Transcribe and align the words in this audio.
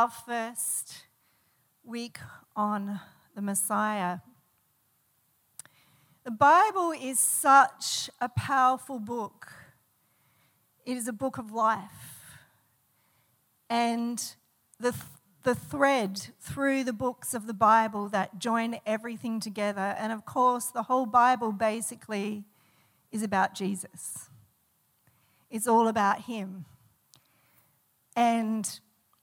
our 0.00 0.08
first 0.08 1.04
week 1.84 2.16
on 2.56 3.00
the 3.34 3.42
Messiah. 3.42 4.20
The 6.24 6.30
Bible 6.30 6.92
is 6.92 7.18
such 7.18 8.08
a 8.18 8.30
powerful 8.30 8.98
book. 8.98 9.52
It 10.86 10.96
is 10.96 11.06
a 11.06 11.12
book 11.12 11.36
of 11.36 11.52
life. 11.52 12.38
And 13.68 14.24
the, 14.78 14.94
the 15.42 15.54
thread 15.54 16.28
through 16.40 16.84
the 16.84 16.94
books 16.94 17.34
of 17.34 17.46
the 17.46 17.52
Bible 17.52 18.08
that 18.08 18.38
join 18.38 18.78
everything 18.86 19.38
together, 19.38 19.94
and 19.98 20.14
of 20.14 20.24
course, 20.24 20.68
the 20.68 20.84
whole 20.84 21.04
Bible 21.04 21.52
basically 21.52 22.44
is 23.12 23.22
about 23.22 23.54
Jesus. 23.54 24.30
It's 25.50 25.68
all 25.68 25.88
about 25.88 26.22
Him. 26.22 26.64
And 28.16 28.80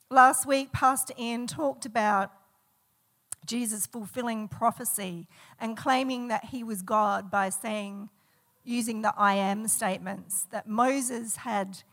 last 0.09 0.45
week, 0.45 0.71
Pastor 0.71 1.13
Ian 1.19 1.47
talked 1.47 1.85
about 1.85 2.31
Jesus 3.45 3.85
fulfilling 3.85 4.47
prophecy 4.47 5.27
and 5.59 5.77
claiming 5.77 6.27
that 6.27 6.45
he 6.45 6.63
was 6.63 6.81
God 6.81 7.31
by 7.31 7.49
saying, 7.49 8.09
using 8.63 9.01
the 9.01 9.13
I 9.17 9.35
am 9.35 9.67
statements, 9.67 10.45
that 10.51 10.67
Moses 10.67 11.37
had 11.37 11.83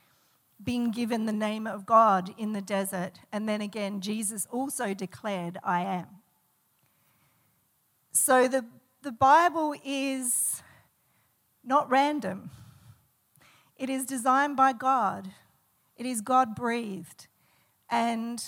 been 0.62 0.90
given 0.90 1.26
the 1.26 1.32
name 1.32 1.66
of 1.66 1.86
God 1.86 2.34
in 2.36 2.52
the 2.52 2.60
desert. 2.60 3.20
And 3.32 3.48
then 3.48 3.60
again, 3.60 4.00
Jesus 4.00 4.46
also 4.50 4.92
declared, 4.94 5.58
I 5.62 5.82
am. 5.82 6.06
So 8.12 8.48
the, 8.48 8.64
the 9.02 9.12
Bible 9.12 9.74
is 9.84 10.62
not 11.64 11.90
random, 11.90 12.50
it 13.76 13.88
is 13.88 14.04
designed 14.04 14.56
by 14.56 14.72
God, 14.72 15.30
it 15.96 16.06
is 16.06 16.20
God 16.20 16.54
breathed. 16.54 17.28
And 17.94 18.44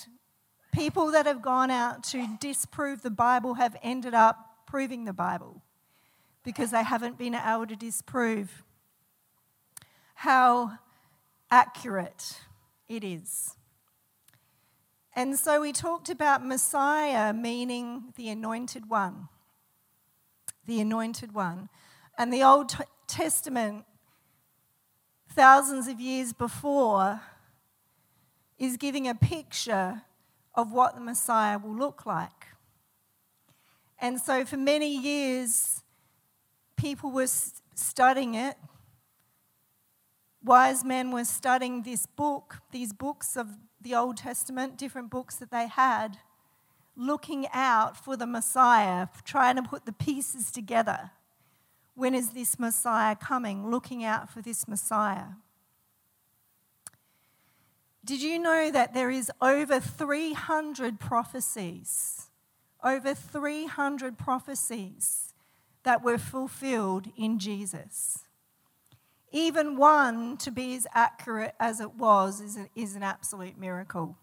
people 0.72 1.12
that 1.12 1.24
have 1.26 1.40
gone 1.40 1.70
out 1.70 2.02
to 2.02 2.36
disprove 2.40 3.02
the 3.02 3.12
Bible 3.12 3.54
have 3.54 3.76
ended 3.80 4.12
up 4.12 4.66
proving 4.66 5.04
the 5.04 5.12
Bible 5.12 5.62
because 6.42 6.72
they 6.72 6.82
haven't 6.82 7.16
been 7.16 7.36
able 7.36 7.68
to 7.68 7.76
disprove 7.76 8.64
how 10.14 10.72
accurate 11.48 12.40
it 12.88 13.04
is. 13.04 13.54
And 15.14 15.38
so 15.38 15.60
we 15.60 15.70
talked 15.70 16.08
about 16.08 16.44
Messiah 16.44 17.32
meaning 17.32 18.12
the 18.16 18.28
anointed 18.28 18.90
one. 18.90 19.28
The 20.66 20.80
anointed 20.80 21.32
one. 21.32 21.68
And 22.18 22.32
the 22.32 22.42
Old 22.42 22.74
Testament, 23.06 23.84
thousands 25.30 25.86
of 25.86 26.00
years 26.00 26.32
before, 26.32 27.20
is 28.58 28.76
giving 28.76 29.06
a 29.08 29.14
picture 29.14 30.02
of 30.54 30.72
what 30.72 30.94
the 30.94 31.00
Messiah 31.00 31.58
will 31.58 31.76
look 31.76 32.06
like. 32.06 32.46
And 33.98 34.20
so 34.20 34.44
for 34.44 34.56
many 34.56 34.94
years, 34.94 35.82
people 36.76 37.10
were 37.10 37.28
studying 37.74 38.34
it. 38.34 38.56
Wise 40.42 40.84
men 40.84 41.10
were 41.10 41.24
studying 41.24 41.82
this 41.82 42.06
book, 42.06 42.58
these 42.70 42.92
books 42.92 43.36
of 43.36 43.48
the 43.80 43.94
Old 43.94 44.16
Testament, 44.16 44.78
different 44.78 45.10
books 45.10 45.36
that 45.36 45.50
they 45.50 45.66
had, 45.66 46.18
looking 46.96 47.46
out 47.52 47.96
for 47.96 48.16
the 48.16 48.26
Messiah, 48.26 49.08
trying 49.24 49.56
to 49.56 49.62
put 49.62 49.86
the 49.86 49.92
pieces 49.92 50.50
together. 50.50 51.10
When 51.94 52.14
is 52.14 52.30
this 52.30 52.58
Messiah 52.58 53.16
coming? 53.16 53.70
Looking 53.70 54.04
out 54.04 54.30
for 54.30 54.42
this 54.42 54.68
Messiah. 54.68 55.36
Did 58.06 58.22
you 58.22 58.38
know 58.38 58.70
that 58.70 58.94
there 58.94 59.10
is 59.10 59.32
over 59.42 59.80
300 59.80 61.00
prophecies? 61.00 62.30
Over 62.84 63.14
300 63.14 64.16
prophecies 64.16 65.34
that 65.82 66.04
were 66.04 66.16
fulfilled 66.16 67.08
in 67.16 67.40
Jesus. 67.40 68.20
Even 69.32 69.76
one 69.76 70.36
to 70.36 70.52
be 70.52 70.76
as 70.76 70.86
accurate 70.94 71.56
as 71.58 71.80
it 71.80 71.96
was 71.96 72.40
is, 72.40 72.56
a, 72.56 72.68
is 72.76 72.94
an 72.94 73.02
absolute 73.02 73.58
miracle. 73.58 74.16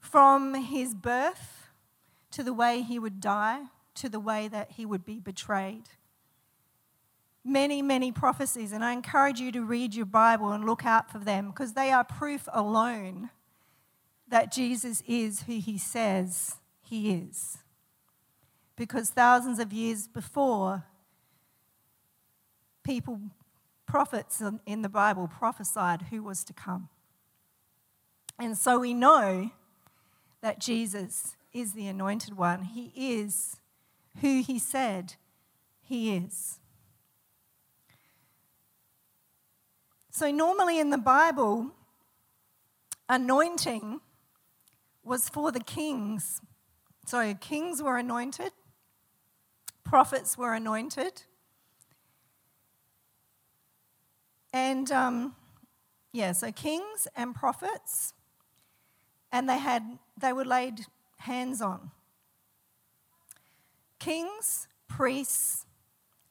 From 0.00 0.54
his 0.54 0.94
birth 0.94 1.68
to 2.30 2.42
the 2.42 2.54
way 2.54 2.80
he 2.80 2.98
would 2.98 3.20
die, 3.20 3.64
to 3.96 4.08
the 4.08 4.18
way 4.18 4.48
that 4.48 4.72
he 4.72 4.86
would 4.86 5.04
be 5.04 5.20
betrayed 5.20 5.90
many, 7.44 7.82
many 7.82 8.10
prophecies, 8.10 8.72
and 8.72 8.84
I 8.84 8.92
encourage 8.92 9.38
you 9.38 9.52
to 9.52 9.62
read 9.62 9.94
your 9.94 10.06
Bible 10.06 10.50
and 10.50 10.64
look 10.64 10.84
out 10.84 11.10
for 11.10 11.18
them 11.18 11.48
because 11.48 11.74
they 11.74 11.90
are 11.90 12.04
proof 12.04 12.48
alone 12.52 13.30
that 14.28 14.50
Jesus 14.50 15.02
is 15.06 15.42
who 15.42 15.58
he 15.58 15.76
says 15.76 16.56
he 16.80 17.12
is. 17.12 17.58
Because 18.76 19.10
thousands 19.10 19.58
of 19.58 19.72
years 19.72 20.08
before, 20.08 20.84
people, 22.82 23.20
prophets 23.86 24.42
in 24.66 24.82
the 24.82 24.88
Bible 24.88 25.28
prophesied 25.28 26.02
who 26.10 26.22
was 26.22 26.42
to 26.44 26.52
come. 26.52 26.88
And 28.38 28.56
so 28.58 28.80
we 28.80 28.94
know 28.94 29.50
that 30.40 30.58
Jesus 30.58 31.36
is 31.52 31.74
the 31.74 31.86
anointed 31.86 32.36
one. 32.36 32.62
He 32.62 32.92
is 32.96 33.56
who 34.20 34.42
he 34.42 34.58
said 34.58 35.14
he 35.80 36.16
is. 36.16 36.58
So, 40.16 40.30
normally 40.30 40.78
in 40.78 40.90
the 40.90 40.98
Bible, 40.98 41.72
anointing 43.08 44.00
was 45.02 45.28
for 45.28 45.50
the 45.50 45.58
kings. 45.58 46.40
So, 47.04 47.34
kings 47.34 47.82
were 47.82 47.98
anointed, 47.98 48.52
prophets 49.82 50.38
were 50.38 50.54
anointed. 50.54 51.24
And 54.52 54.92
um, 54.92 55.34
yeah, 56.12 56.30
so 56.30 56.52
kings 56.52 57.08
and 57.16 57.34
prophets, 57.34 58.14
and 59.32 59.48
they 59.48 59.58
had 59.58 59.98
they 60.16 60.32
were 60.32 60.44
laid 60.44 60.86
hands 61.18 61.60
on. 61.60 61.90
Kings, 63.98 64.68
priests, 64.86 65.66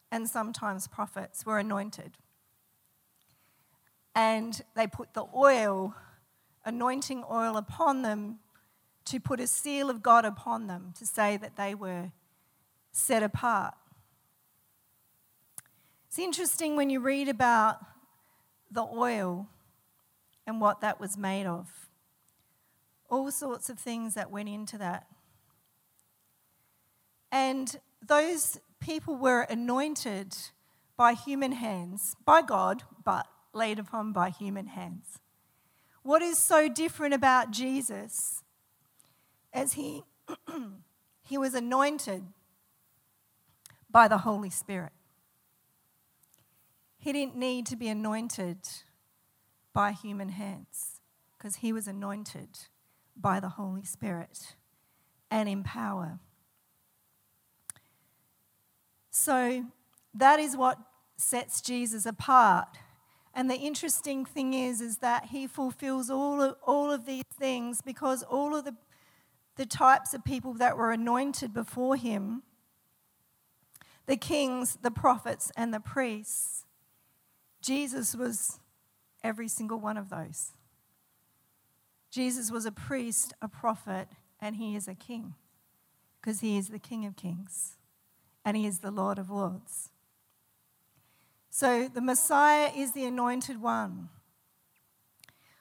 and 0.09 0.29
sometimes 0.29 0.87
prophets 0.87 1.45
were 1.45 1.59
anointed 1.59 2.13
and 4.15 4.61
they 4.75 4.87
put 4.87 5.13
the 5.13 5.25
oil, 5.35 5.95
anointing 6.65 7.23
oil, 7.29 7.57
upon 7.57 8.01
them 8.01 8.39
to 9.05 9.19
put 9.19 9.39
a 9.39 9.47
seal 9.47 9.89
of 9.89 10.01
God 10.01 10.25
upon 10.25 10.67
them 10.67 10.93
to 10.97 11.05
say 11.05 11.37
that 11.37 11.55
they 11.55 11.75
were 11.75 12.11
set 12.91 13.23
apart. 13.23 13.73
It's 16.07 16.19
interesting 16.19 16.75
when 16.75 16.89
you 16.89 16.99
read 16.99 17.27
about 17.27 17.79
the 18.69 18.83
oil 18.83 19.49
and 20.45 20.61
what 20.61 20.81
that 20.81 20.99
was 20.99 21.17
made 21.17 21.45
of. 21.45 21.89
All 23.09 23.31
sorts 23.31 23.69
of 23.69 23.79
things 23.79 24.13
that 24.13 24.31
went 24.31 24.49
into 24.49 24.77
that. 24.77 25.07
And 27.31 27.75
those 28.05 28.59
people 28.79 29.15
were 29.15 29.41
anointed 29.41 30.35
by 30.95 31.13
human 31.13 31.53
hands, 31.53 32.15
by 32.25 32.41
God, 32.43 32.83
but 33.03 33.25
laid 33.53 33.79
upon 33.79 34.11
by 34.11 34.29
human 34.29 34.67
hands. 34.67 35.19
What 36.01 36.21
is 36.21 36.37
so 36.37 36.67
different 36.67 37.13
about 37.13 37.51
Jesus 37.51 38.41
as 39.53 39.73
he, 39.73 40.03
he 41.23 41.37
was 41.37 41.53
anointed 41.53 42.23
by 43.89 44.07
the 44.07 44.19
Holy 44.19 44.49
Spirit? 44.49 44.91
He 46.97 47.13
didn't 47.13 47.35
need 47.35 47.65
to 47.67 47.75
be 47.75 47.87
anointed 47.87 48.57
by 49.73 49.91
human 49.91 50.29
hands 50.29 51.01
because 51.37 51.57
he 51.57 51.73
was 51.73 51.87
anointed 51.87 52.49
by 53.15 53.39
the 53.39 53.49
Holy 53.49 53.83
Spirit 53.83 54.55
and 55.29 55.49
in 55.49 55.63
power. 55.63 56.19
So 59.09 59.65
that 60.13 60.39
is 60.39 60.55
what 60.55 60.77
sets 61.17 61.61
Jesus 61.61 62.05
apart 62.05 62.67
and 63.33 63.49
the 63.49 63.55
interesting 63.55 64.25
thing 64.25 64.53
is, 64.53 64.81
is 64.81 64.97
that 64.99 65.25
he 65.25 65.47
fulfills 65.47 66.09
all 66.09 66.41
of, 66.41 66.55
all 66.65 66.91
of 66.91 67.05
these 67.05 67.23
things 67.37 67.81
because 67.81 68.23
all 68.23 68.55
of 68.55 68.65
the, 68.65 68.75
the 69.55 69.65
types 69.65 70.13
of 70.13 70.23
people 70.23 70.53
that 70.55 70.77
were 70.77 70.91
anointed 70.91 71.53
before 71.53 71.95
him, 71.95 72.43
the 74.05 74.17
kings, 74.17 74.77
the 74.81 74.91
prophets, 74.91 75.51
and 75.57 75.73
the 75.73 75.79
priests, 75.79 76.65
Jesus 77.61 78.15
was 78.15 78.59
every 79.23 79.47
single 79.47 79.79
one 79.79 79.97
of 79.97 80.09
those. 80.09 80.51
Jesus 82.11 82.51
was 82.51 82.65
a 82.65 82.71
priest, 82.71 83.33
a 83.41 83.47
prophet, 83.47 84.09
and 84.39 84.57
he 84.57 84.75
is 84.75 84.87
a 84.87 84.93
king 84.93 85.33
because 86.23 86.39
he 86.39 86.57
is 86.57 86.69
the 86.69 86.79
King 86.79 87.05
of 87.05 87.15
kings 87.15 87.77
and 88.45 88.55
he 88.55 88.65
is 88.65 88.79
the 88.79 88.91
Lord 88.91 89.19
of 89.19 89.29
lords. 89.29 89.89
So 91.55 91.87
the 91.87 92.01
Messiah 92.01 92.71
is 92.75 92.93
the 92.93 93.05
anointed 93.05 93.61
one. 93.61 94.09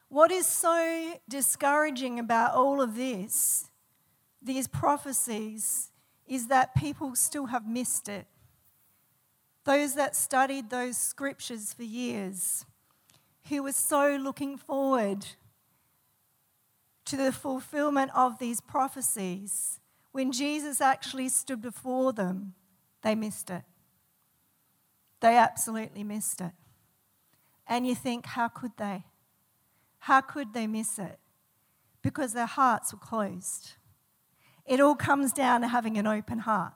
What 0.09 0.31
is 0.31 0.47
so 0.47 1.21
discouraging 1.29 2.19
about 2.19 2.55
all 2.55 2.81
of 2.81 2.97
this, 2.97 3.69
these 4.41 4.67
prophecies, 4.67 5.91
is 6.27 6.47
that 6.47 6.75
people 6.75 7.15
still 7.15 7.45
have 7.45 7.67
missed 7.69 8.09
it. 8.09 8.27
Those 9.65 9.95
that 9.97 10.17
studied 10.17 10.71
those 10.71 10.97
scriptures 10.97 11.75
for 11.75 11.83
years, 11.83 12.65
who 13.51 13.63
were 13.63 13.73
so 13.73 14.17
looking 14.17 14.57
forward 14.57 15.27
to 17.05 17.19
the 17.19 17.33
fulfillment 17.33 18.13
of 18.15 18.39
these 18.39 18.63
prophecies, 18.63 19.79
when 20.11 20.33
Jesus 20.33 20.81
actually 20.81 21.29
stood 21.29 21.61
before 21.61 22.15
them, 22.15 22.55
they 23.03 23.15
missed 23.15 23.51
it. 23.51 23.65
They 25.23 25.37
absolutely 25.37 26.03
missed 26.03 26.41
it. 26.41 26.51
And 27.67 27.87
you 27.87 27.95
think, 27.95 28.27
how 28.27 28.49
could 28.49 28.73
they? 28.77 29.05
How 30.01 30.21
could 30.21 30.53
they 30.53 30.67
miss 30.67 30.99
it? 30.99 31.19
Because 32.03 32.33
their 32.33 32.47
hearts 32.47 32.93
were 32.93 32.99
closed. 32.99 33.75
It 34.67 34.81
all 34.81 34.97
comes 34.97 35.33
down 35.33 35.61
to 35.61 35.69
having 35.69 35.97
an 35.97 36.09
open 36.09 36.41
heart. 36.41 36.75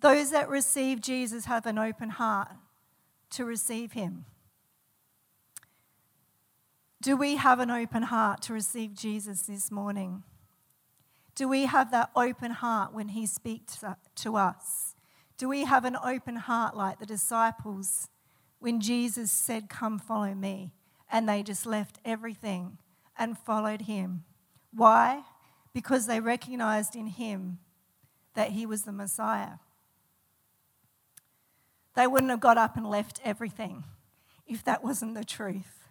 Those 0.00 0.30
that 0.32 0.48
receive 0.48 1.00
Jesus 1.00 1.44
have 1.44 1.66
an 1.66 1.78
open 1.78 2.10
heart 2.10 2.50
to 3.30 3.44
receive 3.44 3.92
him. 3.92 4.24
Do 7.00 7.16
we 7.16 7.36
have 7.36 7.60
an 7.60 7.70
open 7.70 8.02
heart 8.02 8.42
to 8.42 8.52
receive 8.52 8.92
Jesus 8.92 9.42
this 9.42 9.70
morning? 9.70 10.24
Do 11.36 11.48
we 11.48 11.66
have 11.66 11.92
that 11.92 12.10
open 12.16 12.50
heart 12.50 12.92
when 12.92 13.10
he 13.10 13.24
speaks 13.26 13.84
to 14.16 14.36
us? 14.36 14.85
Do 15.36 15.48
we 15.48 15.64
have 15.64 15.84
an 15.84 15.96
open 16.02 16.36
heart 16.36 16.76
like 16.76 16.98
the 16.98 17.06
disciples 17.06 18.08
when 18.58 18.80
Jesus 18.80 19.30
said, 19.30 19.68
Come 19.68 19.98
follow 19.98 20.34
me? 20.34 20.72
and 21.10 21.28
they 21.28 21.42
just 21.42 21.66
left 21.66 21.98
everything 22.04 22.78
and 23.18 23.38
followed 23.38 23.82
him. 23.82 24.24
Why? 24.72 25.22
Because 25.72 26.06
they 26.06 26.20
recognized 26.20 26.96
in 26.96 27.06
him 27.06 27.58
that 28.34 28.50
he 28.50 28.66
was 28.66 28.82
the 28.82 28.92
Messiah. 28.92 29.58
They 31.94 32.06
wouldn't 32.06 32.30
have 32.30 32.40
got 32.40 32.58
up 32.58 32.76
and 32.76 32.88
left 32.88 33.20
everything 33.24 33.84
if 34.46 34.62
that 34.64 34.84
wasn't 34.84 35.14
the 35.14 35.24
truth. 35.24 35.88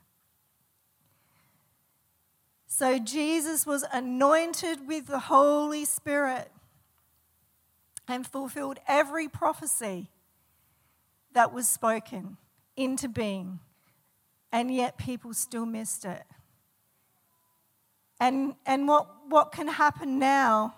So 2.68 3.00
Jesus 3.00 3.66
was 3.66 3.86
anointed 3.92 4.88
with 4.88 5.08
the 5.08 5.20
Holy 5.20 5.86
Spirit 5.86 6.52
and 8.08 8.26
fulfilled 8.26 8.80
every 8.88 9.28
prophecy 9.28 10.10
that 11.34 11.54
was 11.54 11.70
spoken 11.70 12.38
into 12.76 13.08
being 13.08 13.60
and 14.56 14.74
yet 14.74 14.98
people 14.98 15.34
still 15.34 15.66
missed 15.66 16.06
it. 16.06 16.24
And, 18.22 18.56
and 18.66 18.88
what, 18.88 19.08
what 19.28 19.52
can 19.52 19.68
happen 19.68 20.18
now, 20.18 20.76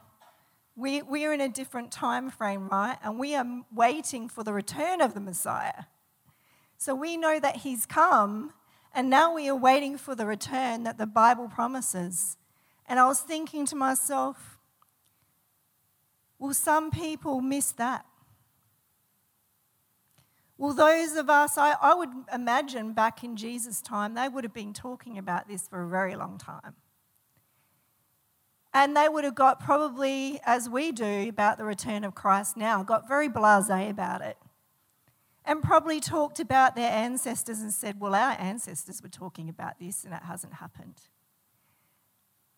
we, 0.75 1.03
we're 1.03 1.31
in 1.31 1.41
a 1.41 1.47
different 1.47 1.91
time 1.91 2.31
frame, 2.31 2.69
right? 2.69 2.97
And 3.03 3.19
we 3.19 3.35
are 3.35 3.45
waiting 3.71 4.29
for 4.29 4.43
the 4.43 4.51
return 4.51 4.99
of 4.99 5.13
the 5.13 5.19
Messiah. 5.19 5.83
So 6.79 6.95
we 6.95 7.17
know 7.17 7.39
that 7.39 7.57
he's 7.57 7.85
come, 7.85 8.51
and 8.95 9.11
now 9.11 9.35
we 9.35 9.47
are 9.47 9.55
waiting 9.55 9.95
for 9.99 10.15
the 10.15 10.25
return 10.25 10.81
that 10.83 10.97
the 10.97 11.05
Bible 11.05 11.47
promises. 11.47 12.35
And 12.87 12.99
I 12.99 13.05
was 13.05 13.19
thinking 13.19 13.67
to 13.67 13.75
myself, 13.75 14.56
will 16.39 16.53
some 16.53 16.91
people 16.91 17.41
miss 17.41 17.71
that? 17.73 18.05
Well, 20.57 20.73
those 20.73 21.15
of 21.15 21.29
us, 21.29 21.57
I, 21.57 21.75
I 21.81 21.93
would 21.93 22.09
imagine 22.33 22.93
back 22.93 23.23
in 23.23 23.35
Jesus' 23.35 23.79
time, 23.79 24.15
they 24.15 24.27
would 24.27 24.43
have 24.43 24.53
been 24.53 24.73
talking 24.73 25.17
about 25.17 25.47
this 25.47 25.67
for 25.67 25.83
a 25.83 25.87
very 25.87 26.15
long 26.15 26.39
time. 26.39 26.75
And 28.73 28.97
they 28.97 29.07
would 29.07 29.23
have 29.23 29.35
got 29.35 29.59
probably, 29.59 30.39
as 30.45 30.69
we 30.69 30.91
do 30.91 31.29
about 31.29 31.57
the 31.57 31.63
return 31.63 32.03
of 32.03 32.15
Christ 32.15 32.57
now, 32.57 32.83
got 32.83 33.07
very 33.07 33.27
blase 33.27 33.69
about 33.69 34.21
it. 34.21 34.37
And 35.45 35.63
probably 35.63 35.99
talked 35.99 36.39
about 36.39 36.75
their 36.75 36.91
ancestors 36.91 37.61
and 37.61 37.71
said, 37.71 37.99
well, 37.99 38.13
our 38.13 38.35
ancestors 38.39 39.01
were 39.01 39.09
talking 39.09 39.49
about 39.49 39.79
this 39.79 40.03
and 40.03 40.13
it 40.13 40.23
hasn't 40.23 40.55
happened. 40.55 41.01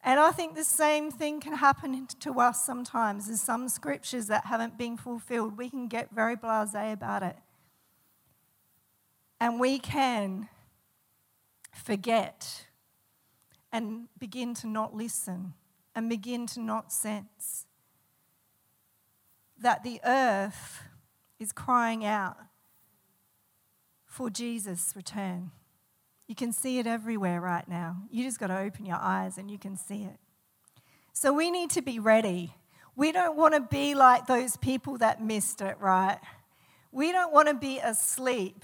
And 0.01 0.19
I 0.19 0.31
think 0.31 0.55
the 0.55 0.63
same 0.63 1.11
thing 1.11 1.41
can 1.41 1.53
happen 1.53 2.07
to 2.07 2.39
us 2.39 2.65
sometimes. 2.65 3.27
There's 3.27 3.41
some 3.41 3.67
scriptures 3.67 4.27
that 4.27 4.45
haven't 4.45 4.77
been 4.77 4.95
fulfilled. 4.95 5.57
We 5.57 5.69
can 5.69 5.87
get 5.87 6.09
very 6.11 6.35
blase 6.35 6.73
about 6.73 7.23
it. 7.23 7.35
And 9.41 9.59
we 9.59 9.79
can 9.79 10.47
forget 11.73 12.65
and 13.71 14.07
begin 14.17 14.53
to 14.55 14.67
not 14.67 14.95
listen 14.95 15.53
and 15.95 16.09
begin 16.09 16.47
to 16.47 16.59
not 16.59 16.91
sense 16.91 17.65
that 19.57 19.83
the 19.83 19.99
earth 20.05 20.83
is 21.39 21.51
crying 21.51 22.05
out 22.05 22.37
for 24.05 24.29
Jesus' 24.29 24.93
return. 24.95 25.51
You 26.29 26.35
can 26.35 26.53
see 26.53 26.77
it 26.77 26.85
everywhere 26.85 27.41
right 27.41 27.67
now. 27.67 28.03
You 28.11 28.23
just 28.23 28.39
got 28.39 28.47
to 28.47 28.59
open 28.59 28.85
your 28.85 28.99
eyes 29.01 29.39
and 29.39 29.49
you 29.49 29.57
can 29.57 29.75
see 29.75 30.03
it. 30.03 30.17
So 31.11 31.33
we 31.33 31.49
need 31.49 31.71
to 31.71 31.81
be 31.81 31.97
ready. 31.97 32.53
We 32.95 33.11
don't 33.11 33.35
want 33.35 33.55
to 33.55 33.61
be 33.61 33.95
like 33.95 34.27
those 34.27 34.55
people 34.55 34.99
that 34.99 35.23
missed 35.23 35.59
it, 35.59 35.75
right? 35.79 36.19
We 36.91 37.11
don't 37.11 37.33
want 37.33 37.47
to 37.47 37.55
be 37.55 37.79
asleep 37.79 38.63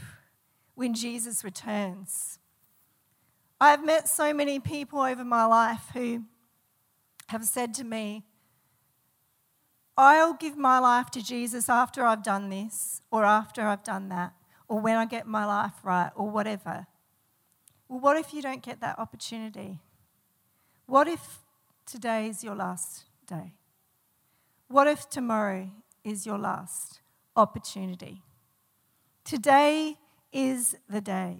when 0.76 0.94
Jesus 0.94 1.44
returns. 1.44 2.38
I've 3.60 3.84
met 3.84 4.08
so 4.08 4.32
many 4.32 4.60
people 4.60 5.00
over 5.00 5.26
my 5.26 5.46
life 5.46 5.88
who 5.96 6.26
have 7.30 7.46
said 7.46 7.74
to 7.74 7.84
me, 7.84 8.26
I'll 9.98 10.36
give 10.36 10.56
my 10.56 10.78
life 10.78 11.10
to 11.12 11.24
Jesus 11.24 11.68
after 11.68 12.06
I've 12.06 12.22
done 12.22 12.52
this, 12.52 13.02
or 13.10 13.26
after 13.26 13.64
I've 13.64 13.84
done 13.84 14.10
that, 14.10 14.34
or 14.68 14.80
when 14.80 14.98
I 14.98 15.06
get 15.06 15.26
my 15.26 15.46
life 15.46 15.74
right, 15.84 16.12
or 16.16 16.30
whatever. 16.30 16.86
Well, 17.88 18.00
what 18.00 18.18
if 18.18 18.34
you 18.34 18.42
don't 18.42 18.64
get 18.64 18.82
that 18.82 19.00
opportunity? 19.00 19.80
What 20.86 21.08
if 21.08 21.40
today 21.86 22.28
is 22.28 22.44
your 22.44 22.56
last 22.56 23.06
day? 23.28 23.54
What 24.68 24.88
if 24.88 25.10
tomorrow 25.10 25.70
is 26.04 26.26
your 26.26 26.38
last 26.38 27.00
opportunity? 27.36 28.22
Today 29.24 29.98
is 30.32 30.76
the 30.90 31.02
day. 31.02 31.38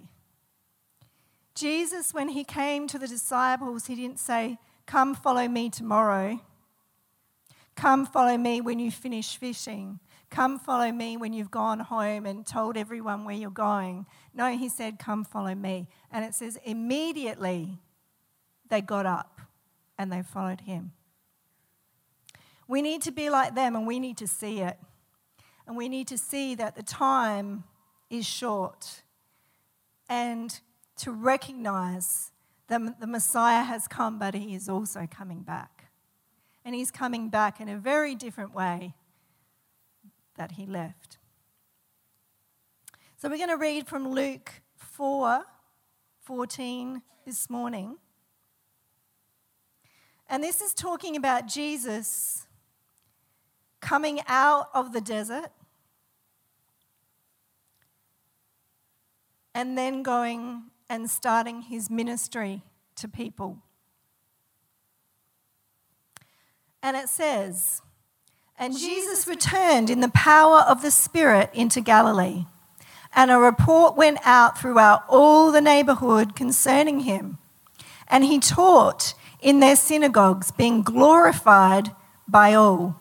Jesus, 1.54 2.12
when 2.12 2.28
he 2.28 2.44
came 2.44 2.86
to 2.88 2.98
the 2.98 3.08
disciples, 3.08 3.86
he 3.86 3.94
didn't 3.94 4.18
say, 4.18 4.58
Come 4.84 5.14
follow 5.14 5.48
me 5.48 5.70
tomorrow. 5.70 6.40
Come 7.74 8.06
follow 8.06 8.36
me 8.36 8.60
when 8.60 8.78
you 8.78 8.90
finish 8.90 9.36
fishing. 9.36 9.98
Come 10.30 10.58
follow 10.58 10.90
me 10.90 11.16
when 11.16 11.32
you've 11.32 11.50
gone 11.50 11.78
home 11.78 12.26
and 12.26 12.44
told 12.44 12.76
everyone 12.76 13.24
where 13.24 13.36
you're 13.36 13.50
going. 13.50 14.06
No, 14.34 14.56
he 14.56 14.68
said, 14.68 14.98
Come 14.98 15.24
follow 15.24 15.54
me. 15.54 15.88
And 16.10 16.24
it 16.24 16.34
says, 16.34 16.58
immediately 16.64 17.78
they 18.68 18.80
got 18.80 19.06
up 19.06 19.40
and 19.96 20.12
they 20.12 20.22
followed 20.22 20.62
him. 20.62 20.92
We 22.68 22.82
need 22.82 23.02
to 23.02 23.12
be 23.12 23.30
like 23.30 23.54
them 23.54 23.76
and 23.76 23.86
we 23.86 24.00
need 24.00 24.16
to 24.18 24.26
see 24.26 24.60
it. 24.60 24.76
And 25.66 25.76
we 25.76 25.88
need 25.88 26.08
to 26.08 26.18
see 26.18 26.54
that 26.56 26.76
the 26.76 26.82
time 26.82 27.64
is 28.10 28.26
short 28.26 29.02
and 30.08 30.60
to 30.96 31.12
recognize 31.12 32.32
that 32.68 33.00
the 33.00 33.06
Messiah 33.06 33.62
has 33.62 33.86
come, 33.86 34.18
but 34.18 34.34
he 34.34 34.54
is 34.54 34.68
also 34.68 35.06
coming 35.10 35.42
back. 35.42 35.90
And 36.64 36.74
he's 36.74 36.90
coming 36.90 37.28
back 37.28 37.60
in 37.60 37.68
a 37.68 37.76
very 37.76 38.14
different 38.14 38.54
way 38.54 38.94
that 40.36 40.52
he 40.52 40.66
left. 40.66 41.18
So 43.16 43.28
we're 43.28 43.38
going 43.38 43.48
to 43.48 43.56
read 43.56 43.86
from 43.86 44.08
Luke 44.08 44.52
4 44.76 45.44
14 46.22 47.02
this 47.24 47.48
morning. 47.48 47.98
And 50.28 50.42
this 50.42 50.60
is 50.60 50.74
talking 50.74 51.16
about 51.16 51.46
Jesus 51.46 52.46
coming 53.80 54.20
out 54.26 54.68
of 54.74 54.92
the 54.92 55.00
desert 55.00 55.50
and 59.54 59.78
then 59.78 60.02
going 60.02 60.64
and 60.90 61.08
starting 61.08 61.62
his 61.62 61.88
ministry 61.88 62.62
to 62.96 63.08
people. 63.08 63.62
And 66.82 66.96
it 66.96 67.08
says, 67.08 67.82
And 68.58 68.74
oh, 68.74 68.78
Jesus 68.78 69.26
returned 69.26 69.90
in 69.90 70.00
the 70.00 70.08
power 70.08 70.60
of 70.60 70.82
the 70.82 70.90
Spirit 70.90 71.50
into 71.52 71.80
Galilee. 71.80 72.46
And 73.14 73.30
a 73.30 73.38
report 73.38 73.96
went 73.96 74.18
out 74.24 74.58
throughout 74.58 75.04
all 75.08 75.52
the 75.52 75.60
neighborhood 75.60 76.34
concerning 76.34 77.00
him. 77.00 77.38
And 78.08 78.24
he 78.24 78.38
taught 78.38 79.14
in 79.40 79.60
their 79.60 79.76
synagogues, 79.76 80.50
being 80.50 80.82
glorified 80.82 81.90
by 82.26 82.54
all. 82.54 83.00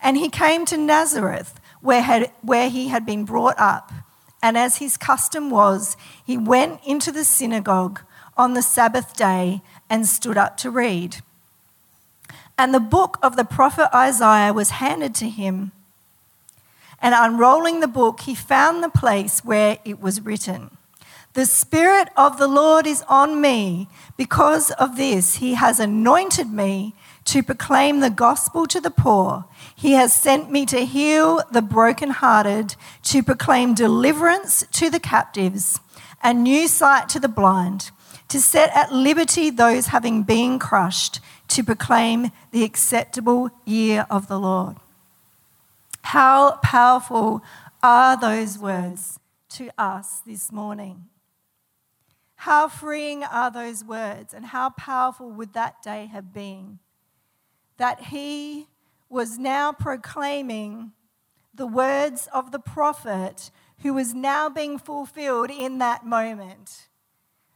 And 0.00 0.16
he 0.16 0.28
came 0.28 0.64
to 0.66 0.76
Nazareth, 0.76 1.60
where, 1.80 2.02
had, 2.02 2.30
where 2.42 2.68
he 2.68 2.88
had 2.88 3.04
been 3.04 3.24
brought 3.24 3.58
up. 3.58 3.92
And 4.42 4.56
as 4.56 4.78
his 4.78 4.96
custom 4.96 5.50
was, 5.50 5.96
he 6.24 6.36
went 6.36 6.80
into 6.84 7.12
the 7.12 7.24
synagogue 7.24 8.00
on 8.36 8.54
the 8.54 8.62
Sabbath 8.62 9.16
day 9.16 9.62
and 9.90 10.06
stood 10.06 10.36
up 10.36 10.56
to 10.58 10.70
read. 10.70 11.18
And 12.58 12.74
the 12.74 12.80
book 12.80 13.18
of 13.22 13.36
the 13.36 13.44
prophet 13.44 13.88
Isaiah 13.94 14.52
was 14.52 14.70
handed 14.70 15.14
to 15.16 15.28
him. 15.28 15.72
And 17.00 17.14
unrolling 17.16 17.80
the 17.80 17.88
book, 17.88 18.20
he 18.20 18.34
found 18.34 18.82
the 18.82 18.88
place 18.88 19.44
where 19.44 19.78
it 19.84 20.00
was 20.00 20.20
written 20.20 20.76
The 21.32 21.46
Spirit 21.46 22.08
of 22.16 22.38
the 22.38 22.48
Lord 22.48 22.86
is 22.86 23.02
on 23.08 23.40
me. 23.40 23.88
Because 24.16 24.70
of 24.72 24.96
this, 24.96 25.36
he 25.36 25.54
has 25.54 25.80
anointed 25.80 26.52
me 26.52 26.94
to 27.24 27.42
proclaim 27.42 28.00
the 28.00 28.10
gospel 28.10 28.66
to 28.66 28.80
the 28.80 28.90
poor. 28.90 29.44
He 29.74 29.92
has 29.92 30.12
sent 30.12 30.50
me 30.50 30.66
to 30.66 30.84
heal 30.84 31.42
the 31.52 31.62
brokenhearted, 31.62 32.76
to 33.04 33.22
proclaim 33.22 33.74
deliverance 33.74 34.64
to 34.72 34.90
the 34.90 35.00
captives, 35.00 35.80
and 36.22 36.42
new 36.42 36.68
sight 36.68 37.08
to 37.10 37.20
the 37.20 37.28
blind, 37.28 37.90
to 38.28 38.40
set 38.40 38.74
at 38.74 38.92
liberty 38.92 39.50
those 39.50 39.88
having 39.88 40.22
been 40.22 40.58
crushed, 40.58 41.20
to 41.48 41.62
proclaim 41.62 42.30
the 42.50 42.64
acceptable 42.64 43.50
year 43.64 44.06
of 44.08 44.26
the 44.28 44.38
Lord. 44.38 44.76
How 46.02 46.56
powerful 46.62 47.42
are 47.82 48.18
those 48.18 48.58
words 48.58 49.18
to 49.50 49.70
us 49.78 50.20
this 50.26 50.50
morning? 50.50 51.06
How 52.36 52.68
freeing 52.68 53.22
are 53.22 53.50
those 53.50 53.84
words, 53.84 54.34
and 54.34 54.46
how 54.46 54.70
powerful 54.70 55.30
would 55.30 55.52
that 55.52 55.82
day 55.82 56.06
have 56.06 56.32
been? 56.32 56.80
That 57.76 58.04
he 58.04 58.68
was 59.08 59.38
now 59.38 59.72
proclaiming 59.72 60.92
the 61.54 61.66
words 61.66 62.28
of 62.32 62.50
the 62.50 62.58
prophet 62.58 63.50
who 63.82 63.94
was 63.94 64.14
now 64.14 64.48
being 64.48 64.78
fulfilled 64.78 65.50
in 65.50 65.78
that 65.78 66.06
moment. 66.06 66.88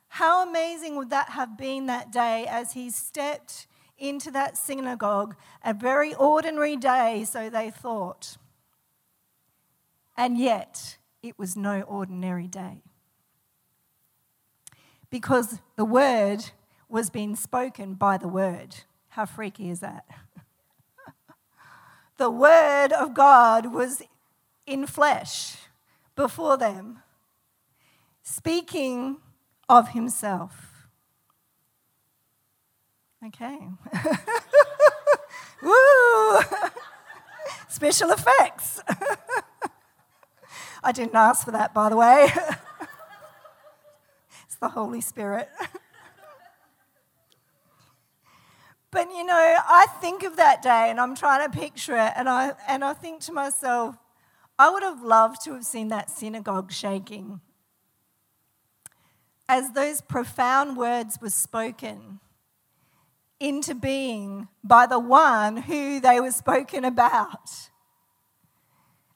How 0.09 0.47
amazing 0.47 0.97
would 0.97 1.11
that 1.11 1.31
have 1.31 1.57
been 1.57 1.87
that 1.87 2.11
day 2.13 2.47
as 2.49 2.73
he 2.73 2.91
stepped 2.91 3.67
into 3.99 4.31
that 4.31 4.57
synagogue, 4.57 5.37
a 5.65 5.73
very 5.73 6.15
ordinary 6.15 6.77
day, 6.77 7.25
so 7.25 7.49
they 7.49 7.71
thought. 7.71 8.37
And 10.17 10.39
yet, 10.39 10.99
it 11.23 11.39
was 11.39 11.57
no 11.57 11.83
ordinary 11.83 12.47
day. 12.47 12.83
Because 15.11 15.61
the 15.77 15.85
word 15.85 16.51
was 16.89 17.11
being 17.11 17.37
spoken 17.37 17.95
by 17.95 18.17
the 18.17 18.29
word. 18.29 18.77
How 19.17 19.25
freaky 19.25 19.71
is 19.71 19.81
that? 19.81 20.05
the 22.19 22.31
word 22.31 22.93
of 22.93 23.15
God 23.15 23.73
was 23.73 24.03
in 24.67 24.87
flesh 24.87 25.57
before 26.15 26.59
them, 26.59 26.99
speaking 28.23 29.17
of 29.69 29.89
himself. 29.89 30.87
Okay. 33.27 33.59
Woo! 35.63 36.39
Special 37.69 38.11
effects. 38.11 38.81
I 40.85 40.93
didn't 40.93 41.15
ask 41.15 41.45
for 41.45 41.53
that, 41.53 41.73
by 41.73 41.89
the 41.89 41.97
way. 41.97 42.29
it's 44.45 44.57
the 44.57 44.69
Holy 44.69 45.01
Spirit. 45.01 45.49
but 48.91 49.11
you 49.11 49.25
know, 49.25 49.35
I 49.35 49.87
think 50.07 50.23
of 50.23 50.37
that 50.37 50.63
day 50.63 50.87
and 50.89 51.01
I'm 51.01 51.17
trying 51.17 51.51
to 51.51 51.59
picture 51.59 51.97
it, 51.97 52.13
and 52.15 52.29
I, 52.29 52.53
and 52.69 52.85
I 52.85 52.93
think 52.93 53.23
to 53.23 53.33
myself, 53.33 53.97
I 54.57 54.71
would 54.71 54.85
have 54.85 55.03
loved 55.03 55.43
to 55.45 55.55
have 55.55 55.65
seen 55.65 55.89
that 55.89 56.11
synagogue 56.11 56.71
shaking 56.71 57.41
as 59.49 59.73
those 59.73 60.01
profound 60.01 60.77
words 60.77 61.19
were 61.21 61.31
spoken 61.31 62.21
into 63.41 63.75
being 63.75 64.47
by 64.63 64.87
the 64.87 64.99
one 65.01 65.57
who 65.57 66.01
they 66.01 66.21
were 66.21 66.31
spoken 66.31 66.85
about. 66.85 67.71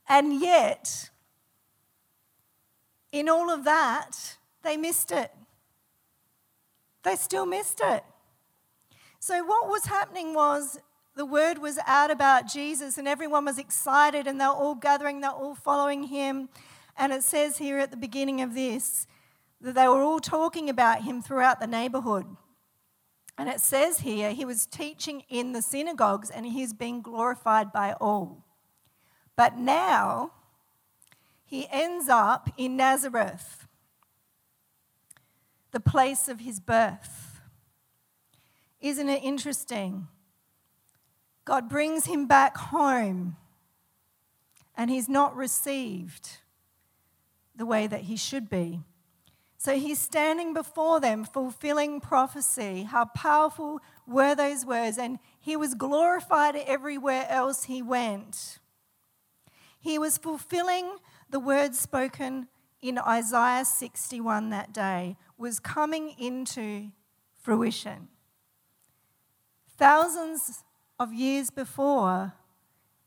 And 0.09 0.41
yet, 0.41 1.11
in 3.13 3.29
all 3.29 3.49
of 3.49 3.63
that, 3.65 4.39
they 4.63 4.77
missed 4.77 5.13
it. 5.13 5.31
They 7.05 7.15
still 7.15 7.47
missed 7.47 7.81
it. 7.83 8.05
So, 9.23 9.45
what 9.45 9.69
was 9.69 9.85
happening 9.85 10.33
was 10.33 10.81
the 11.15 11.27
word 11.27 11.59
was 11.59 11.79
out 11.87 12.11
about 12.11 12.49
Jesus, 12.49 12.97
and 12.97 13.07
everyone 13.07 13.45
was 13.45 13.59
excited, 13.59 14.27
and 14.27 14.41
they're 14.41 14.49
all 14.49 14.75
gathering, 14.75 15.21
they're 15.21 15.31
all 15.31 15.55
following 15.55 16.05
him. 16.05 16.49
And 16.97 17.13
it 17.13 17.23
says 17.23 17.59
here 17.59 17.79
at 17.79 17.91
the 17.91 17.99
beginning 17.99 18.41
of 18.41 18.55
this 18.55 19.07
that 19.61 19.75
they 19.75 19.87
were 19.87 20.01
all 20.01 20.21
talking 20.21 20.71
about 20.71 21.03
him 21.03 21.21
throughout 21.21 21.61
the 21.61 21.67
neighborhood. 21.67 22.25
And 23.37 23.49
it 23.49 23.61
says 23.61 24.01
here, 24.01 24.33
he 24.33 24.47
was 24.47 24.65
teaching 24.67 25.23
in 25.29 25.53
the 25.53 25.61
synagogues 25.61 26.31
and 26.31 26.47
he's 26.47 26.73
being 26.73 27.03
glorified 27.03 27.73
by 27.73 27.93
all. 28.01 28.45
But 29.37 29.59
now 29.59 30.33
he 31.45 31.67
ends 31.71 32.09
up 32.09 32.51
in 32.57 32.77
Nazareth, 32.77 33.67
the 35.73 35.81
place 35.81 36.27
of 36.29 36.41
his 36.41 36.59
birth. 36.59 37.30
Isn't 38.81 39.09
it 39.09 39.23
interesting? 39.23 40.09
God 41.45 41.69
brings 41.69 42.07
him 42.07 42.27
back 42.27 42.57
home 42.57 43.37
and 44.77 44.91
he's 44.91 45.09
not 45.09 45.37
received 45.37 46.39
the 47.55 47.67
way 47.67 47.87
that 47.87 48.03
he 48.03 48.17
should 48.17 48.49
be. 48.49 48.81
So 49.59 49.79
he's 49.79 49.99
standing 49.99 50.55
before 50.55 51.01
them, 51.01 51.25
fulfilling 51.25 52.01
prophecy. 52.01 52.85
How 52.85 53.05
powerful 53.05 53.81
were 54.07 54.35
those 54.35 54.65
words? 54.65 54.97
And 54.97 55.19
he 55.39 55.55
was 55.55 55.75
glorified 55.75 56.57
everywhere 56.57 57.27
else 57.29 57.65
he 57.65 57.83
went. 57.83 58.59
He 59.79 59.99
was 59.99 60.17
fulfilling 60.17 60.97
the 61.29 61.41
words 61.41 61.79
spoken 61.79 62.49
in 62.81 62.99
Isaiah 62.99 63.65
61 63.65 64.49
that 64.51 64.73
day, 64.73 65.17
was 65.37 65.61
coming 65.61 66.15
into 66.19 66.91
fruition. 67.37 68.09
Thousands 69.81 70.63
of 70.99 71.15
years 71.15 71.49
before, 71.49 72.35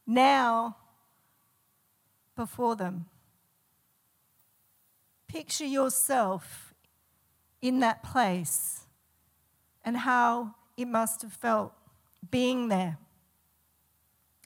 now 0.08 0.76
before 2.36 2.76
them. 2.76 3.06
Picture 5.28 5.68
yourself 5.68 6.74
in 7.62 7.80
that 7.82 8.02
place 8.02 8.88
and 9.86 9.98
how 9.98 10.56
it 10.76 10.88
must 10.88 11.22
have 11.22 11.32
felt 11.32 11.74
being 12.32 12.70
there. 12.70 12.98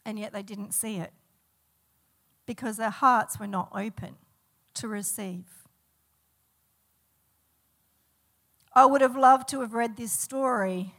And 0.03 0.19
yet 0.19 0.33
they 0.33 0.43
didn't 0.43 0.73
see 0.73 0.97
it 0.97 1.13
because 2.45 2.75
their 2.75 2.89
hearts 2.89 3.39
were 3.39 3.47
not 3.47 3.69
open 3.73 4.17
to 4.73 4.89
receive. 4.89 5.45
I 8.73 8.85
would 8.85 8.99
have 8.99 9.15
loved 9.15 9.47
to 9.51 9.61
have 9.61 9.73
read 9.73 9.95
this 9.95 10.11
story 10.11 10.93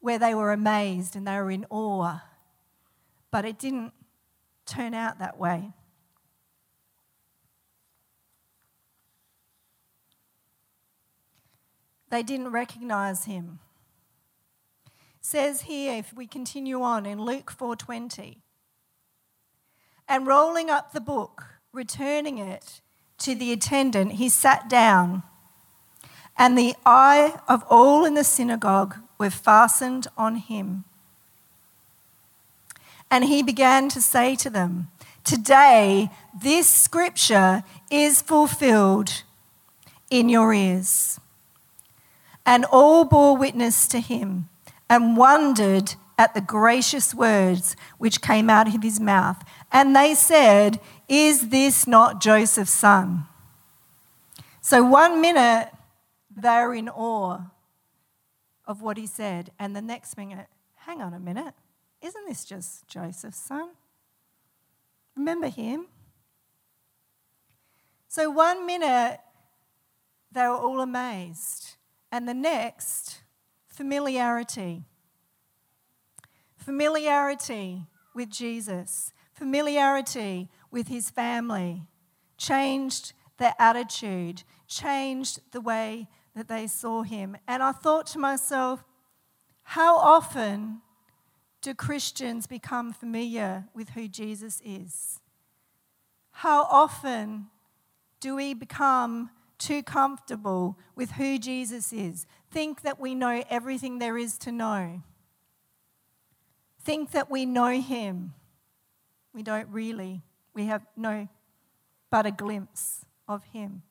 where 0.00 0.18
they 0.18 0.34
were 0.34 0.52
amazed 0.52 1.14
and 1.14 1.26
they 1.26 1.36
were 1.36 1.50
in 1.50 1.66
awe, 1.70 2.22
but 3.30 3.44
it 3.44 3.58
didn't 3.58 3.92
turn 4.66 4.94
out 4.94 5.18
that 5.18 5.38
way. 5.38 5.72
They 12.10 12.22
didn't 12.22 12.50
recognize 12.50 13.26
him. 13.26 13.60
It 14.86 14.92
says 15.26 15.62
here 15.62 15.94
if 15.94 16.12
we 16.12 16.26
continue 16.26 16.82
on 16.82 17.06
in 17.06 17.20
Luke 17.20 17.52
4:20 17.56 18.38
and 20.08 20.26
rolling 20.26 20.70
up 20.70 20.92
the 20.92 21.00
book 21.00 21.60
returning 21.72 22.38
it 22.38 22.80
to 23.18 23.34
the 23.34 23.52
attendant 23.52 24.12
he 24.12 24.28
sat 24.28 24.68
down 24.68 25.22
and 26.36 26.58
the 26.58 26.74
eye 26.84 27.38
of 27.46 27.62
all 27.68 28.04
in 28.04 28.14
the 28.14 28.24
synagogue 28.24 28.96
were 29.20 29.30
fastened 29.30 30.08
on 30.16 30.34
him 30.34 30.84
and 33.10 33.24
he 33.24 33.42
began 33.42 33.88
to 33.88 34.00
say 34.00 34.34
to 34.34 34.50
them 34.50 34.88
today 35.22 36.10
this 36.42 36.68
scripture 36.68 37.62
is 37.90 38.22
fulfilled 38.22 39.22
in 40.10 40.28
your 40.28 40.52
ears 40.52 41.20
and 42.44 42.64
all 42.72 43.04
bore 43.04 43.36
witness 43.36 43.86
to 43.86 44.00
him 44.00 44.48
and 44.88 45.16
wondered 45.16 45.94
at 46.18 46.34
the 46.34 46.40
gracious 46.40 47.14
words 47.14 47.76
which 47.96 48.20
came 48.20 48.50
out 48.50 48.74
of 48.74 48.82
his 48.82 49.00
mouth. 49.00 49.42
And 49.72 49.96
they 49.96 50.14
said, 50.14 50.78
Is 51.08 51.48
this 51.48 51.86
not 51.86 52.20
Joseph's 52.20 52.72
son? 52.72 53.24
So 54.60 54.82
one 54.82 55.22
minute 55.22 55.70
they're 56.34 56.74
in 56.74 56.88
awe 56.88 57.40
of 58.70 58.82
what 58.82 58.96
he 58.96 59.06
said, 59.06 59.50
and 59.58 59.74
the 59.74 59.82
next 59.82 60.16
minute, 60.16 60.46
hang 60.76 61.02
on 61.02 61.12
a 61.12 61.18
minute, 61.18 61.54
isn't 62.00 62.28
this 62.28 62.44
just 62.44 62.86
Joseph's 62.86 63.36
son? 63.36 63.70
Remember 65.16 65.48
him? 65.48 65.86
So 68.06 68.30
one 68.30 68.64
minute 68.64 69.18
they 70.30 70.42
were 70.42 70.54
all 70.54 70.80
amazed. 70.80 71.76
And 72.12 72.28
the 72.28 72.34
next, 72.34 73.22
familiarity. 73.66 74.84
Familiarity 76.56 77.88
with 78.14 78.30
Jesus, 78.30 79.12
familiarity 79.32 80.48
with 80.70 80.86
his 80.86 81.10
family 81.10 81.88
changed 82.38 83.14
their 83.38 83.54
attitude, 83.58 84.44
changed 84.68 85.40
the 85.50 85.60
way 85.60 86.06
that 86.40 86.48
they 86.48 86.66
saw 86.66 87.02
him. 87.02 87.36
And 87.46 87.62
I 87.62 87.70
thought 87.70 88.06
to 88.08 88.18
myself, 88.18 88.82
how 89.62 89.98
often 89.98 90.80
do 91.60 91.74
Christians 91.74 92.46
become 92.46 92.94
familiar 92.94 93.66
with 93.74 93.90
who 93.90 94.08
Jesus 94.08 94.62
is? 94.64 95.20
How 96.30 96.62
often 96.62 97.48
do 98.20 98.36
we 98.36 98.54
become 98.54 99.28
too 99.58 99.82
comfortable 99.82 100.78
with 100.96 101.10
who 101.12 101.38
Jesus 101.38 101.92
is? 101.92 102.24
Think 102.50 102.80
that 102.80 102.98
we 102.98 103.14
know 103.14 103.44
everything 103.50 103.98
there 103.98 104.16
is 104.16 104.38
to 104.38 104.50
know. 104.50 105.02
Think 106.82 107.10
that 107.10 107.30
we 107.30 107.44
know 107.44 107.78
him. 107.82 108.32
We 109.34 109.42
don't 109.42 109.68
really. 109.68 110.22
We 110.54 110.64
have 110.64 110.86
no 110.96 111.28
but 112.08 112.24
a 112.24 112.30
glimpse 112.30 113.04
of 113.28 113.44
him. 113.44 113.82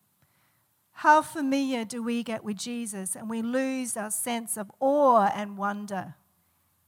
How 1.00 1.22
familiar 1.22 1.86
do 1.86 2.04
we 2.04 2.24
get 2.24 2.44
with 2.44 2.58
Jesus 2.58 3.16
and 3.16 3.30
we 3.30 3.42
lose 3.42 3.96
our 3.96 4.12
sense 4.12 4.58
of 4.58 4.70
awe 4.82 5.32
and 5.34 5.58
wonder 5.58 6.16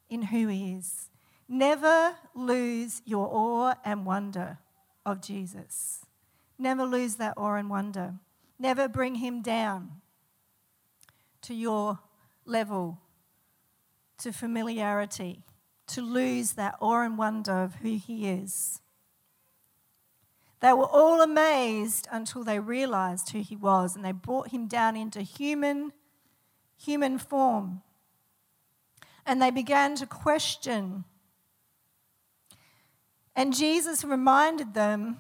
in 0.10 0.24
who 0.24 0.50
he 0.50 0.74
is? 0.74 1.10
Never 1.48 2.16
lose 2.36 3.02
your 3.06 3.30
awe 3.32 3.76
and 3.86 4.06
wonder 4.06 4.58
of 5.06 5.22
Jesus. 5.22 6.06
Never 6.60 6.84
lose 6.84 7.16
that 7.16 7.36
awe 7.38 7.54
and 7.54 7.70
wonder. 7.70 8.16
Never 8.60 8.90
bring 8.90 9.16
him 9.16 9.42
down 9.42 10.02
to 11.44 11.54
your 11.54 12.00
level, 12.46 13.00
to 14.18 14.34
familiarity, 14.34 15.46
to 15.88 16.02
lose 16.02 16.52
that 16.56 16.76
awe 16.82 17.06
and 17.06 17.18
wonder 17.18 17.64
of 17.64 17.76
who 17.76 17.96
he 17.96 18.28
is. 18.28 18.82
They 20.62 20.74
were 20.74 20.86
all 20.86 21.22
amazed 21.22 22.08
until 22.12 22.44
they 22.44 22.60
realized 22.60 23.32
who 23.32 23.42
he 23.42 23.56
was 23.56 23.96
and 23.96 24.06
they 24.06 24.12
brought 24.12 24.50
him 24.50 24.68
down 24.68 24.96
into 24.96 25.22
human 25.22 25.92
human 26.78 27.18
form. 27.18 27.82
And 29.26 29.42
they 29.42 29.52
began 29.52 29.96
to 29.96 30.08
question. 30.08 31.04
And 33.36 33.56
Jesus 33.56 34.04
reminded 34.04 34.74
them 34.74 35.20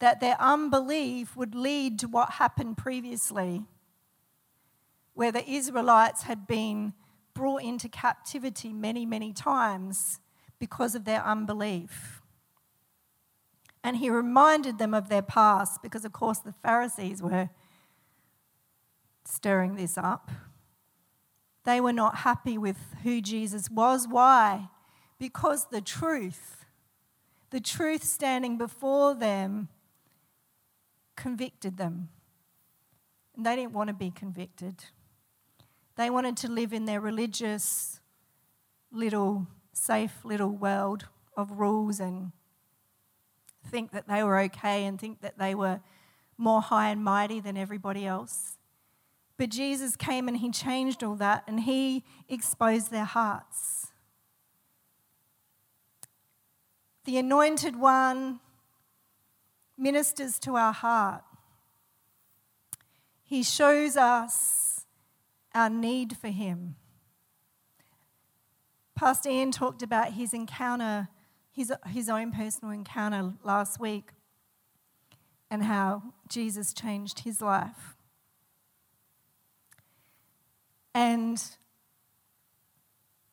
that 0.00 0.20
their 0.20 0.36
unbelief 0.40 1.36
would 1.36 1.54
lead 1.54 1.98
to 2.00 2.08
what 2.08 2.32
happened 2.32 2.76
previously, 2.76 3.64
where 5.14 5.30
the 5.30 5.48
Israelites 5.48 6.22
had 6.22 6.46
been 6.48 6.92
brought 7.34 7.62
into 7.62 7.88
captivity 7.88 8.72
many, 8.72 9.06
many 9.06 9.32
times 9.32 10.18
because 10.58 10.94
of 10.94 11.04
their 11.04 11.24
unbelief. 11.24 12.19
And 13.82 13.96
he 13.96 14.10
reminded 14.10 14.78
them 14.78 14.92
of 14.92 15.08
their 15.08 15.22
past 15.22 15.82
because, 15.82 16.04
of 16.04 16.12
course, 16.12 16.38
the 16.38 16.52
Pharisees 16.52 17.22
were 17.22 17.48
stirring 19.24 19.76
this 19.76 19.96
up. 19.96 20.30
They 21.64 21.80
were 21.80 21.92
not 21.92 22.18
happy 22.18 22.58
with 22.58 22.76
who 23.02 23.20
Jesus 23.20 23.70
was. 23.70 24.06
Why? 24.08 24.68
Because 25.18 25.66
the 25.66 25.80
truth, 25.80 26.66
the 27.50 27.60
truth 27.60 28.04
standing 28.04 28.58
before 28.58 29.14
them, 29.14 29.68
convicted 31.16 31.76
them. 31.76 32.08
And 33.36 33.44
they 33.46 33.56
didn't 33.56 33.72
want 33.72 33.88
to 33.88 33.94
be 33.94 34.10
convicted. 34.10 34.84
They 35.96 36.10
wanted 36.10 36.36
to 36.38 36.48
live 36.48 36.72
in 36.72 36.86
their 36.86 37.00
religious, 37.00 38.00
little, 38.90 39.46
safe 39.72 40.24
little 40.24 40.50
world 40.50 41.06
of 41.36 41.52
rules 41.52 42.00
and 42.00 42.32
think 43.70 43.92
that 43.92 44.08
they 44.08 44.22
were 44.22 44.38
okay 44.40 44.84
and 44.84 45.00
think 45.00 45.20
that 45.22 45.38
they 45.38 45.54
were 45.54 45.80
more 46.36 46.60
high 46.60 46.90
and 46.90 47.02
mighty 47.04 47.40
than 47.40 47.56
everybody 47.56 48.06
else. 48.06 48.56
But 49.36 49.48
Jesus 49.48 49.96
came 49.96 50.28
and 50.28 50.36
he 50.36 50.50
changed 50.50 51.02
all 51.02 51.14
that 51.16 51.44
and 51.46 51.60
he 51.60 52.04
exposed 52.28 52.90
their 52.90 53.04
hearts. 53.04 53.92
The 57.04 57.16
anointed 57.16 57.76
one 57.76 58.40
ministers 59.78 60.38
to 60.40 60.56
our 60.56 60.72
heart. 60.72 61.24
He 63.24 63.42
shows 63.42 63.96
us 63.96 64.84
our 65.54 65.70
need 65.70 66.16
for 66.16 66.28
him. 66.28 66.76
Pastor 68.94 69.30
Ian 69.30 69.50
talked 69.50 69.82
about 69.82 70.12
his 70.12 70.34
encounter 70.34 71.08
his, 71.52 71.72
his 71.88 72.08
own 72.08 72.32
personal 72.32 72.72
encounter 72.72 73.34
last 73.44 73.80
week 73.80 74.10
and 75.50 75.64
how 75.64 76.02
Jesus 76.28 76.72
changed 76.72 77.20
his 77.20 77.40
life. 77.40 77.96
And 80.94 81.42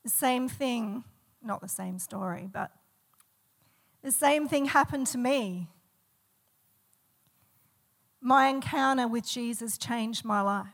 the 0.04 0.10
same 0.10 0.48
thing, 0.48 1.04
not 1.44 1.62
the 1.62 1.68
same 1.68 2.00
story, 2.00 2.50
but 2.52 2.72
the 4.04 4.12
same 4.12 4.48
thing 4.48 4.66
happened 4.66 5.08
to 5.08 5.18
me. 5.18 5.68
My 8.22 8.48
encounter 8.48 9.08
with 9.08 9.28
Jesus 9.28 9.78
changed 9.78 10.26
my 10.26 10.42
life. 10.42 10.66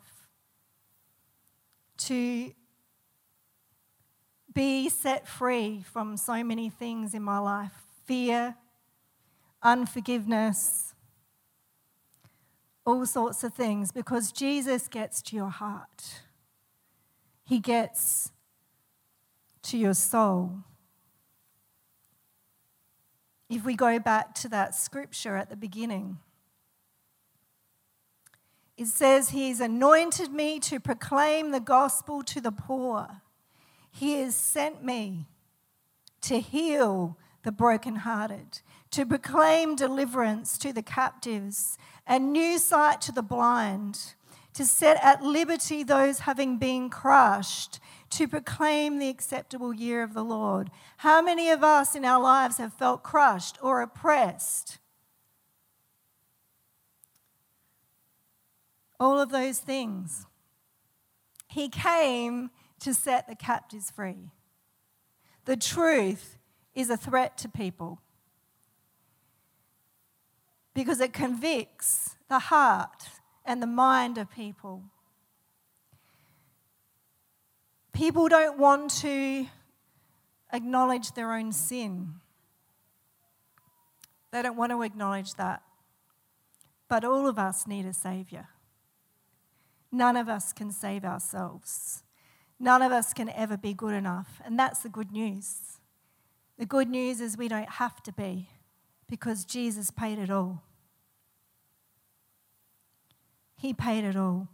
To 1.99 2.51
be 4.53 4.89
set 4.89 5.27
free 5.27 5.83
from 5.91 6.17
so 6.17 6.43
many 6.43 6.69
things 6.69 7.13
in 7.13 7.23
my 7.23 7.39
life 7.39 7.71
fear, 8.05 8.55
unforgiveness, 9.61 10.93
all 12.85 13.05
sorts 13.05 13.43
of 13.43 13.53
things 13.53 13.91
because 13.91 14.31
Jesus 14.31 14.87
gets 14.87 15.21
to 15.23 15.35
your 15.35 15.49
heart. 15.49 16.21
He 17.45 17.59
gets 17.59 18.31
to 19.63 19.77
your 19.77 19.93
soul. 19.93 20.63
If 23.49 23.63
we 23.63 23.75
go 23.75 23.99
back 23.99 24.33
to 24.35 24.49
that 24.49 24.75
scripture 24.75 25.37
at 25.37 25.49
the 25.49 25.55
beginning, 25.55 26.17
it 28.75 28.87
says, 28.87 29.29
He's 29.29 29.59
anointed 29.59 30.31
me 30.33 30.59
to 30.61 30.79
proclaim 30.79 31.51
the 31.51 31.59
gospel 31.59 32.23
to 32.23 32.41
the 32.41 32.51
poor. 32.51 33.21
He 33.95 34.15
has 34.15 34.33
sent 34.33 34.83
me 34.83 35.27
to 36.21 36.39
heal 36.39 37.15
the 37.43 37.51
brokenhearted, 37.51 38.61
to 38.89 39.05
proclaim 39.05 39.75
deliverance 39.75 40.57
to 40.57 40.73
the 40.73 40.81
captives 40.81 41.77
and 42.07 42.33
new 42.33 42.57
sight 42.57 43.01
to 43.01 43.11
the 43.11 43.21
blind, 43.21 44.15
to 44.55 44.65
set 44.65 44.97
at 45.03 45.21
liberty 45.23 45.83
those 45.83 46.19
having 46.19 46.57
been 46.57 46.89
crushed, 46.89 47.79
to 48.09 48.27
proclaim 48.27 48.97
the 48.97 49.09
acceptable 49.09 49.73
year 49.75 50.01
of 50.01 50.15
the 50.15 50.23
Lord. 50.23 50.71
How 50.97 51.21
many 51.21 51.51
of 51.51 51.63
us 51.63 51.95
in 51.95 52.03
our 52.03 52.21
lives 52.21 52.57
have 52.57 52.73
felt 52.73 53.03
crushed 53.03 53.59
or 53.61 53.83
oppressed? 53.83 54.79
All 58.99 59.19
of 59.19 59.29
those 59.29 59.59
things. 59.59 60.25
He 61.47 61.69
came 61.69 62.49
to 62.79 62.93
set 62.93 63.27
the 63.27 63.35
captives 63.35 63.89
free. 63.91 64.31
The 65.45 65.57
truth 65.57 66.37
is 66.73 66.89
a 66.89 66.97
threat 66.97 67.37
to 67.39 67.49
people 67.49 67.99
because 70.73 70.99
it 70.99 71.13
convicts 71.13 72.15
the 72.29 72.39
heart 72.39 73.03
and 73.45 73.61
the 73.61 73.67
mind 73.67 74.17
of 74.17 74.31
people. 74.31 74.83
People 77.91 78.27
don't 78.27 78.57
want 78.57 78.89
to 79.01 79.45
acknowledge 80.51 81.11
their 81.11 81.33
own 81.33 81.51
sin. 81.51 82.15
They 84.31 84.41
don't 84.41 84.57
want 84.57 84.71
to 84.71 84.81
acknowledge 84.81 85.35
that. 85.35 85.61
But 86.87 87.03
all 87.03 87.27
of 87.27 87.37
us 87.37 87.67
need 87.67 87.85
a 87.85 87.93
Saviour. 87.93 88.47
None 89.91 90.17
of 90.17 90.27
us 90.27 90.53
can 90.53 90.71
save 90.71 91.05
ourselves. 91.05 92.03
None 92.59 92.81
of 92.81 92.91
us 92.91 93.13
can 93.13 93.29
ever 93.29 93.57
be 93.57 93.73
good 93.73 93.93
enough. 93.93 94.41
And 94.45 94.57
that's 94.57 94.79
the 94.79 94.89
good 94.89 95.11
news. 95.11 95.79
The 96.57 96.65
good 96.65 96.89
news 96.89 97.19
is 97.19 97.37
we 97.37 97.47
don't 97.47 97.69
have 97.69 98.01
to 98.03 98.11
be 98.11 98.49
because 99.07 99.45
Jesus 99.45 99.91
paid 99.91 100.17
it 100.17 100.29
all. 100.29 100.63
He 103.57 103.73
paid 103.73 104.03
it 104.03 104.15
all. 104.15 104.49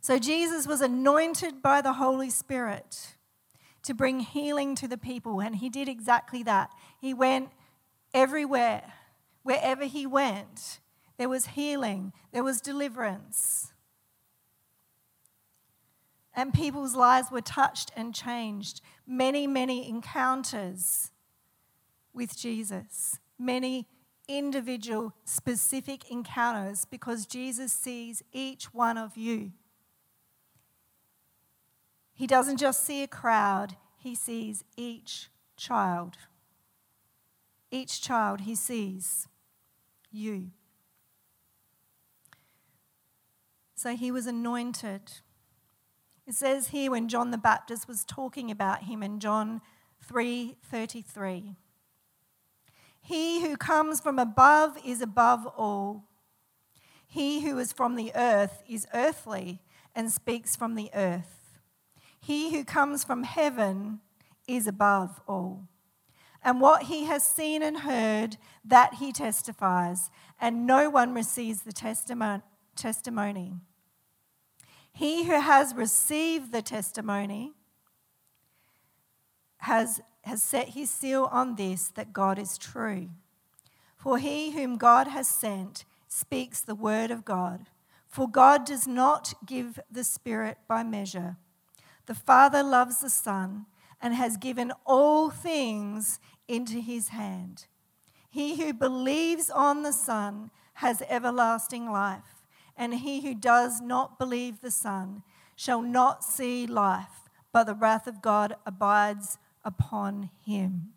So 0.00 0.18
Jesus 0.18 0.66
was 0.66 0.80
anointed 0.80 1.62
by 1.62 1.80
the 1.80 1.94
Holy 1.94 2.30
Spirit 2.30 3.14
to 3.82 3.94
bring 3.94 4.20
healing 4.20 4.74
to 4.76 4.86
the 4.86 4.98
people, 4.98 5.40
and 5.40 5.56
he 5.56 5.68
did 5.68 5.88
exactly 5.88 6.42
that. 6.42 6.70
He 7.00 7.14
went 7.14 7.50
everywhere, 8.12 8.92
wherever 9.42 9.84
he 9.84 10.06
went, 10.06 10.80
there 11.18 11.28
was 11.28 11.46
healing, 11.46 12.12
there 12.32 12.44
was 12.44 12.60
deliverance. 12.60 13.72
And 16.36 16.52
people's 16.52 16.94
lives 16.94 17.30
were 17.30 17.40
touched 17.40 17.90
and 17.96 18.14
changed. 18.14 18.82
Many, 19.06 19.46
many 19.46 19.88
encounters 19.88 21.10
with 22.12 22.36
Jesus, 22.36 23.18
many 23.38 23.88
individual, 24.28 25.14
specific 25.24 26.10
encounters 26.10 26.84
because 26.84 27.24
Jesus 27.24 27.72
sees 27.72 28.22
each 28.32 28.74
one 28.74 28.98
of 28.98 29.16
you. 29.16 29.52
He 32.12 32.26
doesn't 32.26 32.58
just 32.58 32.84
see 32.84 33.02
a 33.02 33.08
crowd, 33.08 33.76
he 33.96 34.14
sees 34.14 34.64
each 34.76 35.30
child. 35.56 36.16
Each 37.70 38.00
child 38.00 38.42
he 38.42 38.54
sees 38.54 39.28
you. 40.10 40.50
So 43.74 43.96
he 43.96 44.10
was 44.10 44.26
anointed. 44.26 45.12
It 46.26 46.34
says 46.34 46.68
here 46.68 46.90
when 46.90 47.08
John 47.08 47.30
the 47.30 47.38
Baptist 47.38 47.86
was 47.86 48.04
talking 48.04 48.50
about 48.50 48.82
him 48.84 49.02
in 49.02 49.20
John 49.20 49.60
3:33. 50.00 51.56
He 53.00 53.42
who 53.42 53.56
comes 53.56 54.00
from 54.00 54.18
above 54.18 54.76
is 54.84 55.00
above 55.00 55.46
all. 55.46 56.04
He 57.06 57.42
who 57.42 57.58
is 57.58 57.72
from 57.72 57.94
the 57.94 58.10
earth 58.16 58.64
is 58.68 58.88
earthly 58.92 59.62
and 59.94 60.12
speaks 60.12 60.56
from 60.56 60.74
the 60.74 60.90
earth. 60.92 61.60
He 62.18 62.50
who 62.50 62.64
comes 62.64 63.04
from 63.04 63.22
heaven 63.22 64.00
is 64.48 64.66
above 64.66 65.20
all. 65.28 65.68
And 66.42 66.60
what 66.60 66.84
he 66.84 67.04
has 67.04 67.22
seen 67.22 67.62
and 67.62 67.78
heard, 67.78 68.36
that 68.64 68.94
he 68.94 69.12
testifies, 69.12 70.10
and 70.40 70.66
no 70.66 70.90
one 70.90 71.14
receives 71.14 71.62
the 71.62 71.72
testimony. 71.72 73.54
He 74.96 75.24
who 75.24 75.38
has 75.38 75.74
received 75.74 76.52
the 76.52 76.62
testimony 76.62 77.52
has 79.58 80.00
has 80.22 80.42
set 80.42 80.70
his 80.70 80.88
seal 80.88 81.28
on 81.30 81.56
this 81.56 81.88
that 81.88 82.14
God 82.14 82.38
is 82.38 82.56
true. 82.56 83.10
For 83.94 84.16
he 84.16 84.52
whom 84.52 84.78
God 84.78 85.06
has 85.08 85.28
sent 85.28 85.84
speaks 86.08 86.62
the 86.62 86.74
word 86.74 87.10
of 87.10 87.26
God. 87.26 87.68
For 88.06 88.26
God 88.26 88.64
does 88.64 88.86
not 88.86 89.34
give 89.44 89.78
the 89.90 90.02
Spirit 90.02 90.56
by 90.66 90.82
measure. 90.82 91.36
The 92.06 92.14
Father 92.14 92.62
loves 92.62 93.02
the 93.02 93.10
Son 93.10 93.66
and 94.00 94.14
has 94.14 94.38
given 94.38 94.72
all 94.86 95.28
things 95.28 96.20
into 96.48 96.80
his 96.80 97.08
hand. 97.08 97.66
He 98.30 98.56
who 98.56 98.72
believes 98.72 99.50
on 99.50 99.82
the 99.82 99.92
Son 99.92 100.50
has 100.74 101.02
everlasting 101.06 101.92
life, 101.92 102.35
and 102.76 102.94
he 102.94 103.22
who 103.22 103.34
does 103.34 103.80
not 103.80 104.18
believe 104.18 104.60
the 104.60 104.70
Son 104.70 105.22
shall 105.54 105.82
not 105.82 106.22
see 106.22 106.66
life, 106.66 107.28
but 107.52 107.64
the 107.64 107.74
wrath 107.74 108.06
of 108.06 108.20
God 108.20 108.56
abides 108.66 109.38
upon 109.64 110.30
him. 110.44 110.92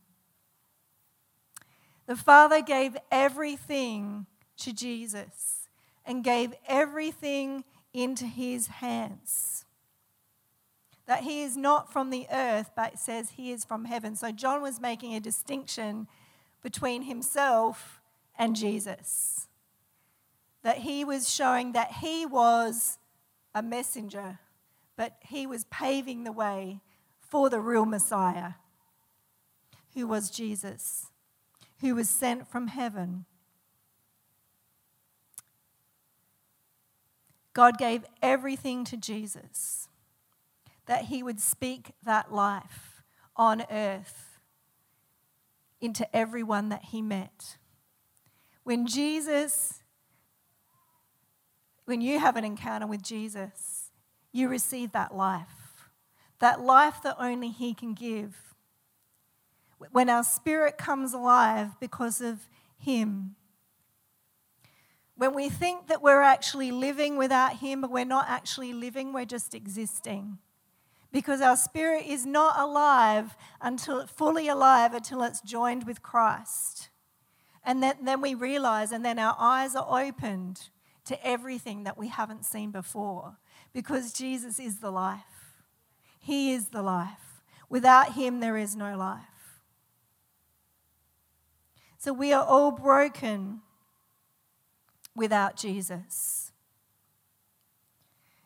The 2.05 2.15
Father 2.15 2.61
gave 2.61 2.97
everything 3.11 4.25
to 4.57 4.73
Jesus 4.73 5.69
and 6.05 6.23
gave 6.23 6.53
everything 6.67 7.63
into 7.93 8.25
his 8.25 8.67
hands. 8.67 9.65
That 11.05 11.23
he 11.23 11.41
is 11.41 11.55
not 11.55 11.91
from 11.91 12.09
the 12.09 12.27
earth, 12.31 12.71
but 12.75 12.99
says 12.99 13.31
he 13.31 13.51
is 13.51 13.63
from 13.63 13.85
heaven. 13.85 14.15
So 14.15 14.31
John 14.31 14.61
was 14.61 14.79
making 14.79 15.15
a 15.15 15.19
distinction 15.19 16.07
between 16.61 17.03
himself 17.03 18.01
and 18.37 18.55
Jesus. 18.55 19.48
That 20.63 20.79
he 20.79 21.05
was 21.05 21.29
showing 21.29 21.71
that 21.71 21.93
he 22.01 22.25
was 22.25 22.97
a 23.55 23.63
messenger, 23.63 24.39
but 24.95 25.17
he 25.21 25.47
was 25.47 25.65
paving 25.65 26.23
the 26.23 26.31
way 26.31 26.81
for 27.19 27.49
the 27.49 27.59
real 27.59 27.85
Messiah, 27.85 28.53
who 29.93 30.07
was 30.07 30.29
Jesus, 30.29 31.07
who 31.79 31.95
was 31.95 32.09
sent 32.09 32.47
from 32.47 32.67
heaven. 32.67 33.25
God 37.53 37.77
gave 37.77 38.05
everything 38.21 38.83
to 38.85 38.97
Jesus 38.97 39.89
that 40.89 41.05
he 41.05 41.21
would 41.21 41.39
speak 41.39 41.91
that 42.03 42.33
life 42.33 43.03
on 43.35 43.63
earth 43.69 44.39
into 45.79 46.15
everyone 46.15 46.69
that 46.69 46.85
he 46.85 47.01
met. 47.01 47.57
When 48.63 48.87
Jesus, 48.87 49.83
when 51.89 52.01
you 52.01 52.19
have 52.19 52.35
an 52.35 52.45
encounter 52.45 52.85
with 52.85 53.01
Jesus, 53.01 53.89
you 54.31 54.47
receive 54.47 54.91
that 54.91 55.15
life 55.15 55.59
that 56.39 56.61
life 56.61 57.01
that 57.03 57.17
only 57.19 57.49
He 57.49 57.73
can 57.73 57.93
give. 57.93 58.55
When 59.91 60.07
our 60.07 60.23
spirit 60.23 60.77
comes 60.77 61.13
alive 61.13 61.79
because 61.79 62.21
of 62.21 62.47
Him. 62.77 63.35
When 65.15 65.33
we 65.33 65.49
think 65.49 65.87
that 65.87 66.01
we're 66.01 66.21
actually 66.21 66.71
living 66.71 67.17
without 67.17 67.57
Him, 67.57 67.81
but 67.81 67.91
we're 67.91 68.05
not 68.05 68.29
actually 68.29 68.71
living, 68.71 69.11
we're 69.11 69.25
just 69.25 69.53
existing. 69.53 70.37
Because 71.11 71.41
our 71.41 71.57
spirit 71.57 72.05
is 72.07 72.25
not 72.25 72.57
alive 72.57 73.35
until 73.59 74.05
fully 74.05 74.47
alive 74.47 74.93
until 74.93 75.23
it's 75.23 75.41
joined 75.41 75.85
with 75.85 76.01
Christ. 76.01 76.89
And 77.65 77.83
then, 77.83 77.95
then 78.03 78.21
we 78.21 78.33
realize, 78.33 78.91
and 78.91 79.03
then 79.03 79.19
our 79.19 79.35
eyes 79.39 79.75
are 79.75 80.05
opened 80.05 80.69
to 81.09 81.27
everything 81.27 81.83
that 81.85 81.97
we 81.97 82.07
haven't 82.07 82.45
seen 82.45 82.69
before. 82.69 83.37
Because 83.73 84.13
Jesus 84.13 84.59
is 84.59 84.77
the 84.77 84.91
life. 84.91 85.55
He 86.19 86.53
is 86.53 86.67
the 86.69 86.83
life. 86.83 87.41
Without 87.67 88.13
Him, 88.13 88.39
there 88.39 88.57
is 88.57 88.75
no 88.75 88.95
life. 88.95 89.23
So 91.97 92.13
we 92.13 92.31
are 92.31 92.45
all 92.45 92.71
broken 92.71 93.61
without 95.15 95.57
Jesus. 95.57 96.51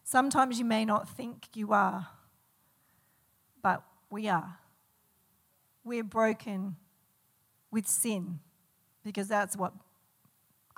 Sometimes 0.06 0.58
you 0.58 0.65
may 0.65 0.86
not 0.86 1.10
think 1.10 1.47
you 1.54 1.73
are, 1.73 2.08
but 3.62 3.84
we 4.10 4.30
are. 4.30 4.60
We're 5.84 6.04
broken 6.04 6.78
with 7.71 7.88
sin 7.88 8.39
because 9.04 9.28
that's 9.28 9.58
what 9.58 9.73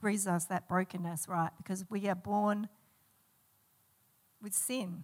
grieves 0.06 0.28
us, 0.28 0.46
that 0.46 0.68
brokenness, 0.70 1.28
right? 1.28 1.50
Because 1.58 1.84
we 1.89 2.08
are 2.08 2.15
born 2.15 2.70
with 4.41 4.54
sin 4.54 5.04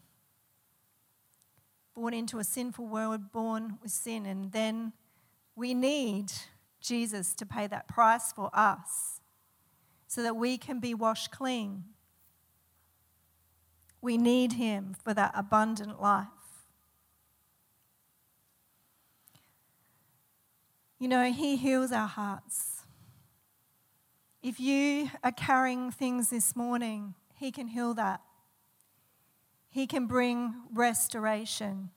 born 1.94 2.14
into 2.14 2.40
a 2.40 2.44
sinful 2.44 2.88
world, 2.88 3.32
born 3.32 3.78
with 3.82 3.92
sin, 3.92 4.26
and 4.26 4.52
then 4.52 4.94
we 5.56 5.74
need 5.74 6.32
Jesus 6.80 7.34
to 7.34 7.46
pay 7.46 7.68
that 7.68 7.88
price 7.88 8.32
for 8.32 8.50
us 8.54 9.20
so 10.08 10.24
that 10.24 10.36
we 10.36 10.58
can 10.58 10.80
be 10.80 10.94
washed 10.94 11.32
clean. 11.32 11.84
We 14.02 14.18
need 14.18 14.54
Him 14.54 14.96
for 15.04 15.14
that 15.14 15.32
abundant 15.36 16.02
life. 16.02 16.28
You 20.98 21.08
know, 21.08 21.32
He 21.32 21.56
heals 21.56 21.92
our 21.92 22.08
hearts. 22.08 22.81
If 24.42 24.60
you 24.60 25.10
are 25.24 25.32
carrying 25.32 25.92
things 25.92 26.30
this 26.30 26.56
morning, 26.56 27.16
He 27.36 27.52
can 27.52 27.68
heal 27.68 27.94
that. 27.94 28.22
He 29.72 29.88
can 29.88 30.06
bring 30.06 30.54
restoration. 30.74 31.92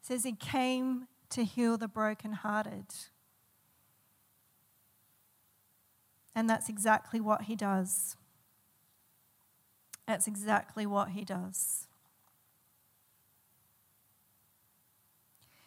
It 0.00 0.06
says 0.06 0.24
he 0.24 0.32
came 0.32 1.06
to 1.30 1.44
heal 1.44 1.76
the 1.76 1.86
brokenhearted. 1.86 2.86
And 6.34 6.48
that's 6.48 6.70
exactly 6.70 7.20
what 7.20 7.42
he 7.42 7.56
does. 7.56 8.16
That's 10.08 10.26
exactly 10.26 10.86
what 10.86 11.10
he 11.10 11.24
does. 11.24 11.88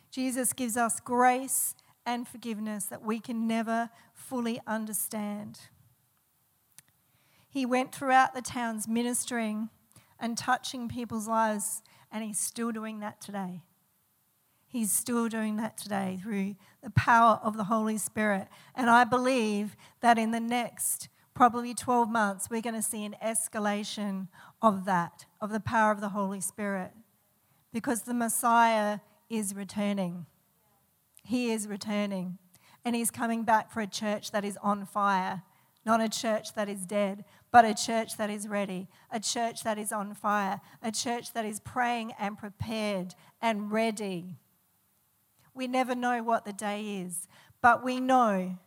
Jesus 0.09 0.53
gives 0.53 0.75
us 0.75 0.99
grace 0.99 1.75
and 2.09 2.27
forgiveness 2.27 2.85
that 2.85 3.03
we 3.03 3.19
can 3.19 3.47
never 3.47 3.89
fully 4.15 4.59
understand. 4.65 5.59
He 7.47 7.67
went 7.67 7.93
throughout 7.93 8.33
the 8.33 8.41
towns 8.41 8.87
ministering 8.87 9.69
and 10.19 10.35
touching 10.35 10.89
people's 10.89 11.27
lives, 11.27 11.83
and 12.11 12.23
He's 12.23 12.39
still 12.39 12.71
doing 12.71 12.99
that 13.01 13.21
today. 13.21 13.61
He's 14.65 14.91
still 14.91 15.29
doing 15.29 15.57
that 15.57 15.77
today 15.77 16.19
through 16.21 16.55
the 16.81 16.89
power 16.89 17.39
of 17.43 17.57
the 17.57 17.65
Holy 17.65 17.97
Spirit. 17.97 18.47
And 18.75 18.89
I 18.89 19.03
believe 19.03 19.75
that 20.01 20.17
in 20.17 20.31
the 20.31 20.39
next 20.39 21.09
probably 21.35 21.75
12 21.75 22.09
months, 22.09 22.49
we're 22.49 22.61
going 22.61 22.75
to 22.75 22.81
see 22.81 23.05
an 23.05 23.15
escalation 23.23 24.29
of 24.63 24.85
that, 24.85 25.25
of 25.39 25.51
the 25.51 25.59
power 25.59 25.91
of 25.91 26.01
the 26.01 26.09
Holy 26.09 26.41
Spirit, 26.41 26.91
because 27.71 28.03
the 28.03 28.13
Messiah 28.15 28.99
is 29.29 29.55
returning. 29.55 30.25
He 31.23 31.51
is 31.51 31.67
returning. 31.67 32.37
And 32.85 32.95
he's 32.95 33.11
coming 33.11 33.43
back 33.43 33.71
for 33.71 33.81
a 33.81 33.87
church 33.87 34.31
that 34.31 34.45
is 34.45 34.57
on 34.63 34.85
fire, 34.85 35.43
not 35.85 36.01
a 36.01 36.09
church 36.09 36.53
that 36.53 36.69
is 36.69 36.85
dead, 36.85 37.25
but 37.51 37.65
a 37.65 37.73
church 37.73 38.17
that 38.17 38.29
is 38.29 38.47
ready, 38.47 38.87
a 39.11 39.19
church 39.19 39.63
that 39.63 39.77
is 39.77 39.91
on 39.91 40.13
fire, 40.13 40.61
a 40.81 40.91
church 40.91 41.33
that 41.33 41.45
is 41.45 41.59
praying 41.59 42.13
and 42.19 42.37
prepared 42.37 43.15
and 43.41 43.71
ready. 43.71 44.37
We 45.53 45.67
never 45.67 45.95
know 45.95 46.23
what 46.23 46.45
the 46.45 46.53
day 46.53 46.99
is, 46.99 47.27
but 47.61 47.83
we 47.83 47.99
know, 47.99 48.57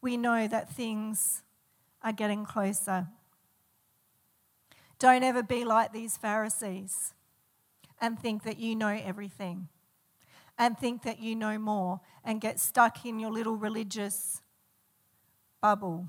we 0.00 0.16
know 0.16 0.48
that 0.48 0.72
things 0.72 1.42
are 2.02 2.12
getting 2.12 2.44
closer. 2.44 3.08
Don't 4.98 5.22
ever 5.22 5.42
be 5.42 5.64
like 5.64 5.92
these 5.92 6.16
Pharisees 6.16 7.12
and 8.00 8.18
think 8.18 8.42
that 8.44 8.58
you 8.58 8.74
know 8.74 8.88
everything 8.88 9.68
and 10.58 10.78
think 10.78 11.02
that 11.02 11.20
you 11.20 11.36
know 11.36 11.58
more 11.58 12.00
and 12.24 12.40
get 12.40 12.58
stuck 12.58 13.04
in 13.04 13.18
your 13.18 13.30
little 13.30 13.56
religious 13.56 14.40
bubble. 15.60 16.08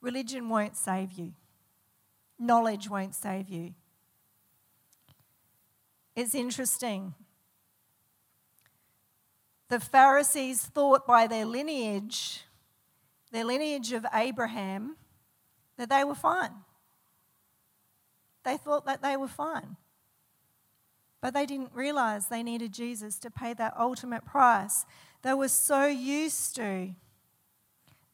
Religion 0.00 0.48
won't 0.48 0.76
save 0.76 1.12
you, 1.12 1.32
knowledge 2.38 2.88
won't 2.88 3.14
save 3.14 3.48
you. 3.48 3.74
It's 6.14 6.34
interesting. 6.34 7.14
The 9.68 9.80
Pharisees 9.80 10.62
thought 10.66 11.06
by 11.06 11.26
their 11.26 11.46
lineage, 11.46 12.42
their 13.30 13.44
lineage 13.44 13.92
of 13.92 14.04
Abraham, 14.12 14.96
that 15.78 15.88
they 15.88 16.04
were 16.04 16.14
fine. 16.14 16.52
They 18.44 18.58
thought 18.58 18.84
that 18.84 19.00
they 19.00 19.16
were 19.16 19.28
fine. 19.28 19.76
But 21.22 21.32
they 21.32 21.46
didn't 21.46 21.70
realize 21.72 22.26
they 22.26 22.42
needed 22.42 22.74
Jesus 22.74 23.18
to 23.20 23.30
pay 23.30 23.54
that 23.54 23.74
ultimate 23.78 24.26
price. 24.26 24.84
They 25.22 25.32
were 25.32 25.48
so 25.48 25.86
used 25.86 26.56
to 26.56 26.90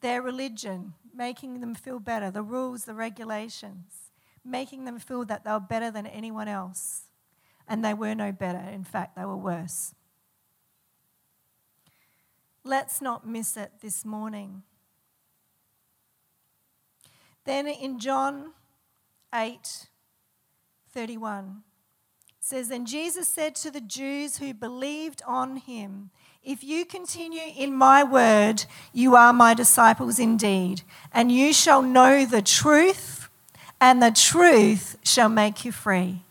their 0.01 0.23
religion 0.23 0.94
making 1.12 1.61
them 1.61 1.75
feel 1.75 1.99
better, 1.99 2.31
the 2.31 2.42
rules, 2.42 2.85
the 2.85 2.94
regulations, 2.94 4.12
making 4.44 4.85
them 4.85 5.01
feel 5.01 5.25
that 5.25 5.42
they 5.42 5.51
were 5.51 5.59
better 5.59 5.90
than 5.90 6.07
anyone 6.07 6.47
else. 6.47 7.07
And 7.66 7.85
they 7.85 7.92
were 7.92 8.14
no 8.14 8.31
better. 8.31 8.59
In 8.59 8.85
fact, 8.85 9.16
they 9.16 9.25
were 9.25 9.37
worse. 9.37 9.94
Let's 12.62 13.03
not 13.03 13.27
miss 13.27 13.57
it 13.57 13.73
this 13.81 14.05
morning. 14.05 14.62
Then 17.44 17.66
in 17.66 17.99
John 17.99 18.53
8 19.35 19.88
31, 20.92 21.62
says, 22.49 22.71
And 22.71 22.87
Jesus 22.87 23.29
said 23.29 23.55
to 23.57 23.71
the 23.71 23.81
Jews 23.81 24.39
who 24.39 24.55
believed 24.55 25.21
on 25.27 25.59
him, 25.59 26.09
If 26.43 26.65
you 26.65 26.87
continue 26.87 27.43
in 27.55 27.75
my 27.75 28.03
word, 28.03 28.65
you 28.91 29.15
are 29.17 29.35
my 29.35 29.53
disciples 29.53 30.19
indeed, 30.19 30.81
and 31.13 31.31
you 31.31 31.53
shall 31.53 31.83
know 31.83 32.25
the 32.25 32.41
truth, 32.41 33.29
and 33.83 34.03
the 34.03 34.11
truth 34.11 34.97
shall 35.03 35.29
make 35.29 35.67
you 35.67 35.73
free. 35.73 36.23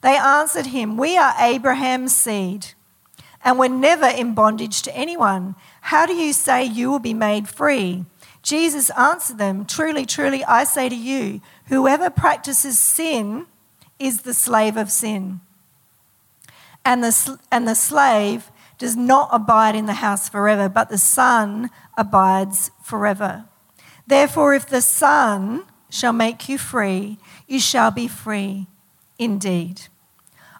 They 0.00 0.16
answered 0.16 0.66
him, 0.66 0.96
We 0.96 1.16
are 1.16 1.34
Abraham's 1.38 2.16
seed, 2.16 2.72
and 3.44 3.60
we're 3.60 3.68
never 3.68 4.08
in 4.08 4.34
bondage 4.34 4.82
to 4.82 4.96
anyone. 4.96 5.54
How 5.82 6.04
do 6.04 6.14
you 6.14 6.32
say 6.32 6.64
you 6.64 6.90
will 6.90 6.98
be 6.98 7.14
made 7.14 7.48
free? 7.48 8.06
Jesus 8.42 8.90
answered 8.98 9.38
them, 9.38 9.66
Truly, 9.66 10.04
truly, 10.04 10.44
I 10.44 10.64
say 10.64 10.88
to 10.88 10.96
you, 10.96 11.40
whoever 11.66 12.10
practices 12.10 12.76
sin, 12.76 13.46
is 14.00 14.22
the 14.22 14.34
slave 14.34 14.76
of 14.76 14.90
sin. 14.90 15.40
And 16.84 17.04
the, 17.04 17.38
and 17.52 17.68
the 17.68 17.74
slave 17.76 18.50
does 18.78 18.96
not 18.96 19.28
abide 19.30 19.76
in 19.76 19.86
the 19.86 19.94
house 19.94 20.28
forever, 20.28 20.68
but 20.68 20.88
the 20.88 20.98
Son 20.98 21.70
abides 21.96 22.70
forever. 22.82 23.44
Therefore, 24.06 24.54
if 24.54 24.66
the 24.66 24.80
Son 24.80 25.64
shall 25.90 26.14
make 26.14 26.48
you 26.48 26.56
free, 26.56 27.18
you 27.46 27.60
shall 27.60 27.90
be 27.90 28.08
free 28.08 28.66
indeed. 29.18 29.82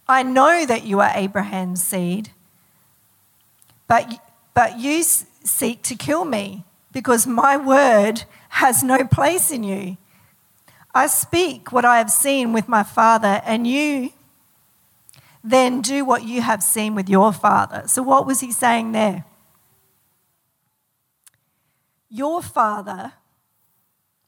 I 0.07 0.23
know 0.23 0.67
that 0.67 0.85
you 0.85 1.01
are 1.01 1.11
Abraham's 1.15 1.83
seed, 1.83 2.31
but, 3.89 4.23
but 4.55 4.79
you 4.79 5.03
seek 5.03 5.83
to 5.85 5.95
kill 5.95 6.25
me 6.25 6.65
because 6.93 7.27
my 7.27 7.57
word 7.57 8.25
has 8.51 8.83
no 8.83 9.05
place 9.05 9.51
in 9.51 9.65
you. 9.65 9.97
I 10.95 11.07
speak 11.07 11.73
what 11.73 11.85
I 11.85 11.99
have 11.99 12.11
seen 12.11 12.53
with 12.53 12.69
my 12.69 12.83
father, 12.83 13.41
and 13.45 13.67
you 13.67 14.13
then 15.43 15.81
do 15.81 16.05
what 16.05 16.25
you 16.25 16.43
have 16.43 16.63
seen 16.63 16.95
with 16.95 17.09
your 17.09 17.33
father. 17.33 17.85
So, 17.87 18.03
what 18.03 18.27
was 18.27 18.41
he 18.41 18.53
saying 18.53 18.93
there? 18.93 19.25
Your 22.09 22.43
father, 22.43 23.13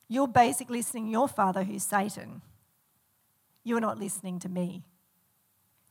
you're 0.08 0.28
basically 0.28 0.78
listening 0.78 1.08
your 1.08 1.28
father 1.28 1.64
who's 1.64 1.82
Satan. 1.82 2.42
You're 3.64 3.80
not 3.80 3.98
listening 3.98 4.38
to 4.40 4.48
me 4.48 4.84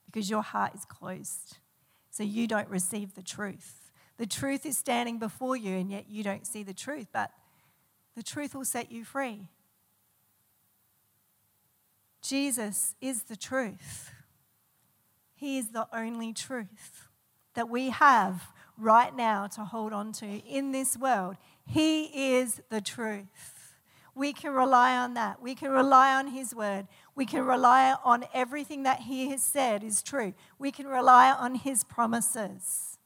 because 0.05 0.29
your 0.29 0.41
heart 0.41 0.73
is 0.75 0.85
closed. 0.85 1.57
So 2.11 2.23
you 2.23 2.45
don't 2.45 2.67
receive 2.67 3.15
the 3.15 3.23
truth. 3.23 3.91
The 4.17 4.25
truth 4.25 4.65
is 4.65 4.77
standing 4.77 5.17
before 5.17 5.55
you, 5.55 5.77
and 5.77 5.89
yet 5.89 6.05
you 6.09 6.23
don't 6.23 6.45
see 6.45 6.63
the 6.63 6.73
truth, 6.73 7.07
but 7.11 7.31
the 8.15 8.21
truth 8.21 8.53
will 8.53 8.65
set 8.65 8.91
you 8.91 9.05
free. 9.05 9.47
Jesus 12.21 12.95
is 13.01 13.23
the 13.23 13.35
truth. 13.35 14.11
He 15.33 15.57
is 15.57 15.69
the 15.69 15.87
only 15.91 16.33
truth 16.33 17.09
that 17.55 17.69
we 17.69 17.89
have 17.89 18.47
right 18.77 19.15
now 19.15 19.47
to 19.47 19.65
hold 19.65 19.91
on 19.91 20.11
to 20.13 20.25
in 20.25 20.71
this 20.71 20.97
world. 20.97 21.35
He 21.65 22.35
is 22.35 22.61
the 22.69 22.81
truth. 22.81 23.75
We 24.13 24.33
can 24.33 24.51
rely 24.53 24.97
on 24.97 25.13
that. 25.13 25.41
We 25.41 25.55
can 25.55 25.71
rely 25.71 26.13
on 26.13 26.27
His 26.27 26.53
word. 26.53 26.87
We 27.15 27.25
can 27.25 27.45
rely 27.45 27.95
on 28.03 28.25
everything 28.33 28.83
that 28.83 29.01
He 29.01 29.29
has 29.29 29.41
said 29.41 29.83
is 29.83 30.01
true. 30.01 30.33
We 30.59 30.71
can 30.71 30.87
rely 30.87 31.31
on 31.31 31.55
His 31.55 31.83
promises. 31.83 32.97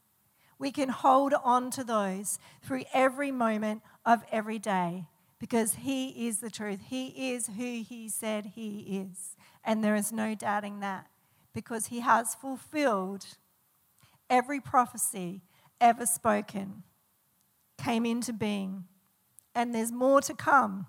We 0.58 0.72
can 0.72 0.90
hold 0.90 1.34
on 1.44 1.70
to 1.72 1.84
those 1.84 2.40
through 2.64 2.86
every 2.94 3.32
moment 3.32 3.82
of 4.06 4.24
every 4.32 4.58
day 4.58 5.06
because 5.40 5.76
He 5.76 6.28
is 6.28 6.40
the 6.40 6.50
truth. 6.50 6.80
He 6.88 7.34
is 7.34 7.48
who 7.48 7.84
He 7.88 8.10
said 8.10 8.54
He 8.56 9.08
is. 9.10 9.36
And 9.64 9.84
there 9.84 9.96
is 9.96 10.12
no 10.12 10.36
doubting 10.36 10.80
that 10.80 11.08
because 11.54 11.88
He 11.88 12.02
has 12.02 12.36
fulfilled 12.36 13.26
every 14.30 14.60
prophecy 14.60 15.42
ever 15.80 16.06
spoken, 16.06 16.84
came 17.78 18.06
into 18.06 18.34
being. 18.34 18.86
And 19.54 19.74
there's 19.74 19.92
more 19.92 20.22
to 20.22 20.34
come, 20.34 20.88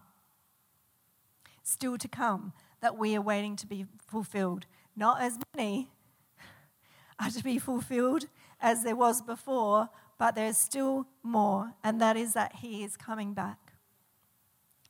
still 1.63 1.99
to 1.99 2.09
come, 2.09 2.53
that 2.81 2.99
we 2.99 3.17
are 3.17 3.23
waiting 3.23 3.57
to 3.57 3.67
be 3.67 3.87
fulfilled. 4.07 4.67
Not 4.97 5.21
as 5.21 5.39
many 5.57 5.91
are 7.21 7.31
to 7.31 7.43
be 7.43 7.59
fulfilled 7.59 8.27
as 8.61 8.83
there 8.83 8.97
was 8.97 9.23
before, 9.23 9.91
but 10.19 10.35
there's 10.35 10.57
still 10.57 11.07
more, 11.23 11.75
and 11.85 12.01
that 12.01 12.17
is 12.17 12.33
that 12.33 12.57
He 12.57 12.83
is 12.83 12.97
coming 12.97 13.35
back 13.35 13.66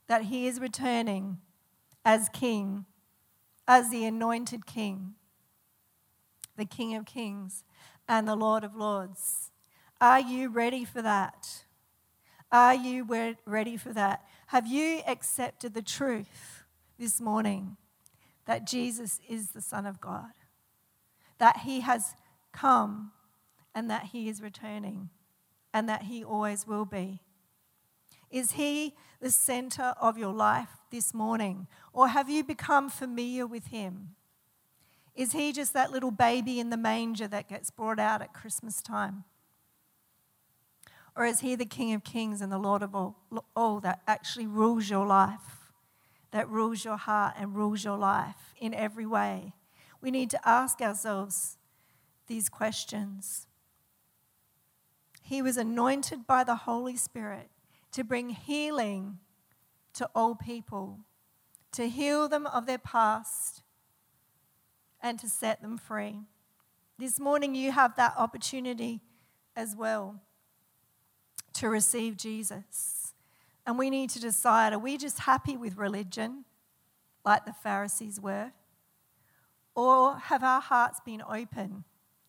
that 0.09 0.25
he 0.25 0.47
is 0.47 0.61
returning 0.61 1.39
as 2.05 2.29
king, 2.29 2.87
as 3.67 3.91
the 3.91 4.05
anointed 4.05 4.67
king, 4.67 5.15
the 6.57 6.65
King 6.65 6.95
of 6.95 7.05
kings 7.05 7.65
and 8.09 8.27
the 8.27 8.37
Lord 8.37 8.65
of 8.65 8.75
lords. 8.75 9.51
Are 10.01 10.21
you 10.21 10.49
ready 10.49 10.85
for 10.85 11.03
that? 11.03 11.65
Are 12.51 12.75
you 12.75 13.07
ready 13.45 13.77
for 13.77 13.93
that? 13.93 14.25
Have 14.49 14.67
you 14.67 15.01
accepted 15.07 15.75
the 15.75 15.83
truth 15.83 16.63
this 16.99 17.21
morning 17.21 17.77
that 18.47 18.67
Jesus 18.67 19.21
is 19.29 19.51
the 19.51 19.61
Son 19.61 19.87
of 19.87 20.01
God? 20.01 20.33
That 21.39 21.59
he 21.59 21.81
has 21.81 22.15
come 22.53 23.13
and 23.75 23.91
that 23.91 24.05
he 24.13 24.29
is 24.29 24.41
returning 24.41 25.11
and 25.75 25.89
that 25.89 26.05
he 26.05 26.25
always 26.25 26.67
will 26.67 26.85
be? 26.85 27.21
Is 28.37 28.53
he 28.53 28.93
the 29.19 29.31
center 29.31 29.95
of 29.99 30.19
your 30.19 30.35
life 30.35 30.69
this 30.91 31.15
morning? 31.15 31.69
Or 31.95 32.09
have 32.09 32.29
you 32.29 32.45
become 32.45 32.91
familiar 32.91 33.47
with 33.47 33.69
him? 33.69 34.11
Is 35.15 35.33
he 35.33 35.55
just 35.55 35.73
that 35.73 35.91
little 35.91 36.11
baby 36.11 36.61
in 36.61 36.69
the 36.69 36.77
manger 36.77 37.27
that 37.29 37.49
gets 37.49 37.71
brought 37.71 37.99
out 37.99 38.21
at 38.21 38.35
Christmas 38.35 38.83
time? 38.83 39.25
Or 41.17 41.25
is 41.25 41.41
he 41.41 41.55
the 41.55 41.65
King 41.65 41.95
of 41.95 42.05
Kings 42.05 42.43
and 42.43 42.53
the 42.53 42.59
Lord 42.59 42.83
of 42.83 42.95
all, 42.95 43.17
all 43.57 43.81
that 43.81 44.03
actually 44.07 44.47
rules 44.47 44.91
your 44.91 45.07
life, 45.07 45.73
that 46.31 46.47
rules 46.47 46.85
your 46.85 46.99
heart 46.99 47.37
and 47.39 47.55
rules 47.57 47.85
your 47.85 47.97
life 47.97 48.53
in 48.61 48.75
every 48.75 49.07
way? 49.07 49.55
We 50.03 50.11
need 50.11 50.29
to 50.29 50.47
ask 50.47 50.83
ourselves 50.83 51.57
these 52.27 52.51
questions. 52.51 53.47
He 55.23 55.41
was 55.41 55.57
anointed 55.57 56.27
by 56.27 56.45
the 56.45 56.57
Holy 56.57 56.99
Spirit 56.99 57.49
to 57.97 58.05
bring 58.05 58.29
healing 58.29 59.19
to 59.95 60.07
all 60.15 60.35
people, 60.35 60.99
to 61.73 61.89
heal 61.89 62.29
them 62.29 62.47
of 62.47 62.67
their 62.67 62.77
past, 62.77 63.63
and 65.01 65.19
to 65.19 65.27
set 65.31 65.63
them 65.63 65.79
free. 65.79 66.21
This 66.99 67.19
morning, 67.19 67.55
you 67.55 67.73
have 67.73 67.97
that 67.97 68.13
opportunity 68.19 69.01
as 69.57 69.75
well 69.75 70.21
to 71.55 71.71
receive 71.71 72.19
Jesus. 72.19 73.15
And 73.67 73.79
we 73.79 73.89
need 73.89 74.11
to 74.11 74.21
decide 74.21 74.75
are 74.75 74.79
we 74.79 74.99
just 74.99 75.21
happy 75.21 75.57
with 75.57 75.79
religion, 75.79 76.45
like 77.25 77.47
the 77.47 77.55
Pharisees 77.55 78.21
were? 78.21 78.53
Or 79.75 80.19
have 80.19 80.45
our 80.45 80.61
hearts 80.61 81.01
been 81.03 81.23
open 81.23 81.85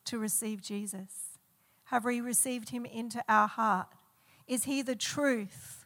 to 0.05 0.17
receive 0.17 0.61
Jesus? 0.61 1.37
Have 1.85 2.05
we 2.05 2.21
received 2.21 2.69
him 2.69 2.85
into 2.85 3.21
our 3.27 3.49
heart? 3.49 3.87
Is 4.47 4.63
he 4.63 4.81
the 4.81 4.95
truth 4.95 5.85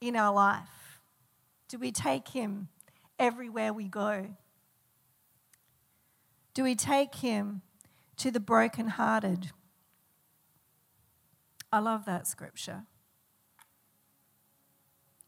in 0.00 0.14
our 0.14 0.32
life? 0.32 1.00
Do 1.68 1.78
we 1.78 1.90
take 1.90 2.28
him 2.28 2.68
everywhere 3.18 3.72
we 3.72 3.88
go? 3.88 4.36
Do 6.54 6.62
we 6.62 6.74
take 6.74 7.16
him 7.16 7.62
to 8.18 8.30
the 8.30 8.40
brokenhearted? 8.40 9.50
I 11.72 11.80
love 11.80 12.04
that 12.06 12.26
scripture. 12.26 12.84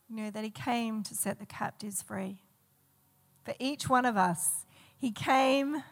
You 0.08 0.16
know, 0.16 0.30
that 0.30 0.44
he 0.44 0.50
came 0.50 1.02
to 1.02 1.14
set 1.14 1.38
the 1.38 1.44
captives 1.44 2.00
free. 2.00 2.38
For 3.44 3.54
each 3.58 3.88
one 3.88 4.06
of 4.06 4.16
us, 4.16 4.64
he 4.96 5.10
came 5.10 5.82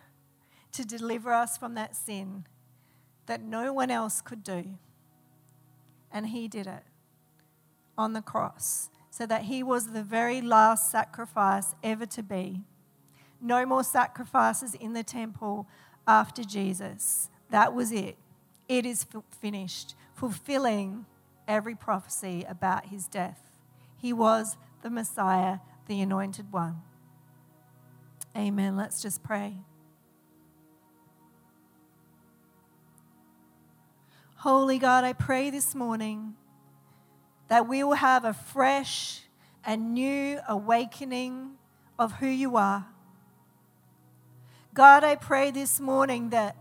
to 0.73 0.85
deliver 0.85 1.33
us 1.33 1.59
from 1.59 1.75
that 1.75 1.97
sin 1.97 2.47
that 3.27 3.43
no 3.43 3.73
one 3.73 3.91
else 3.91 4.21
could 4.21 4.43
do. 4.43 4.79
And 6.13 6.29
he 6.29 6.49
did 6.49 6.67
it 6.67 6.85
on 7.99 8.13
the 8.13 8.23
cross 8.23 8.91
so 9.11 9.27
that 9.27 9.45
he 9.45 9.63
was 9.63 9.89
the 9.93 10.03
very 10.03 10.41
last 10.41 10.91
sacrifice 10.91 11.75
ever 11.83 12.07
to 12.07 12.23
be. 12.23 12.63
No 13.41 13.65
more 13.65 13.85
sacrifices 13.85 14.75
in 14.75 14.93
the 14.93 15.03
temple 15.03 15.67
after 16.07 16.45
Jesus. 16.45 17.31
That 17.51 17.75
was 17.75 17.93
it. 17.93 18.17
It 18.69 18.85
is 18.85 19.07
finished, 19.41 19.95
fulfilling 20.15 21.07
every 21.47 21.75
prophecy 21.75 22.45
about 22.49 22.87
his 22.87 23.07
death. 23.07 23.51
He 23.97 24.13
was 24.13 24.57
the 24.83 24.91
Messiah, 24.91 25.59
the 25.87 26.01
anointed 26.01 26.53
one. 26.53 26.83
Amen. 28.37 28.77
Let's 28.77 29.01
just 29.01 29.23
pray. 29.23 29.55
Holy 34.47 34.79
God, 34.79 35.03
I 35.03 35.13
pray 35.13 35.51
this 35.51 35.75
morning 35.75 36.37
that 37.49 37.67
we 37.67 37.83
will 37.83 37.95
have 37.95 38.25
a 38.25 38.33
fresh 38.33 39.23
and 39.65 39.93
new 39.93 40.39
awakening 40.49 41.57
of 41.99 42.13
who 42.13 42.29
you 42.29 42.57
are. 42.57 42.87
God, 44.73 45.03
I 45.03 45.17
pray 45.17 45.51
this 45.51 45.81
morning 45.81 46.31
that 46.31 46.55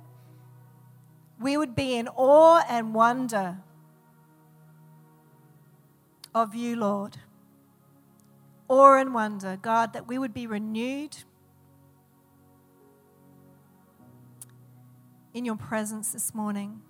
we 1.39 1.57
would 1.57 1.75
be 1.75 1.93
in 1.93 2.07
awe 2.07 2.63
and 2.67 2.95
wonder 2.95 3.57
of 6.33 6.55
you, 6.55 6.75
Lord. 6.77 7.17
Awe 8.67 8.97
and 8.97 9.13
wonder, 9.13 9.59
God, 9.61 9.93
that 9.93 10.07
we 10.07 10.17
would 10.17 10.33
be 10.33 10.47
renewed 10.47 11.17
in 15.35 15.45
your 15.45 15.55
presence 15.55 16.13
this 16.13 16.33
morning. 16.33 16.81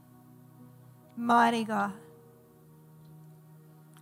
Mighty 1.17 1.63
God, 1.63 1.93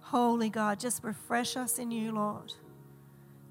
holy 0.02 0.50
God, 0.50 0.80
just 0.80 1.04
refresh 1.04 1.56
us 1.56 1.78
in 1.78 1.92
you, 1.92 2.12
Lord. 2.12 2.54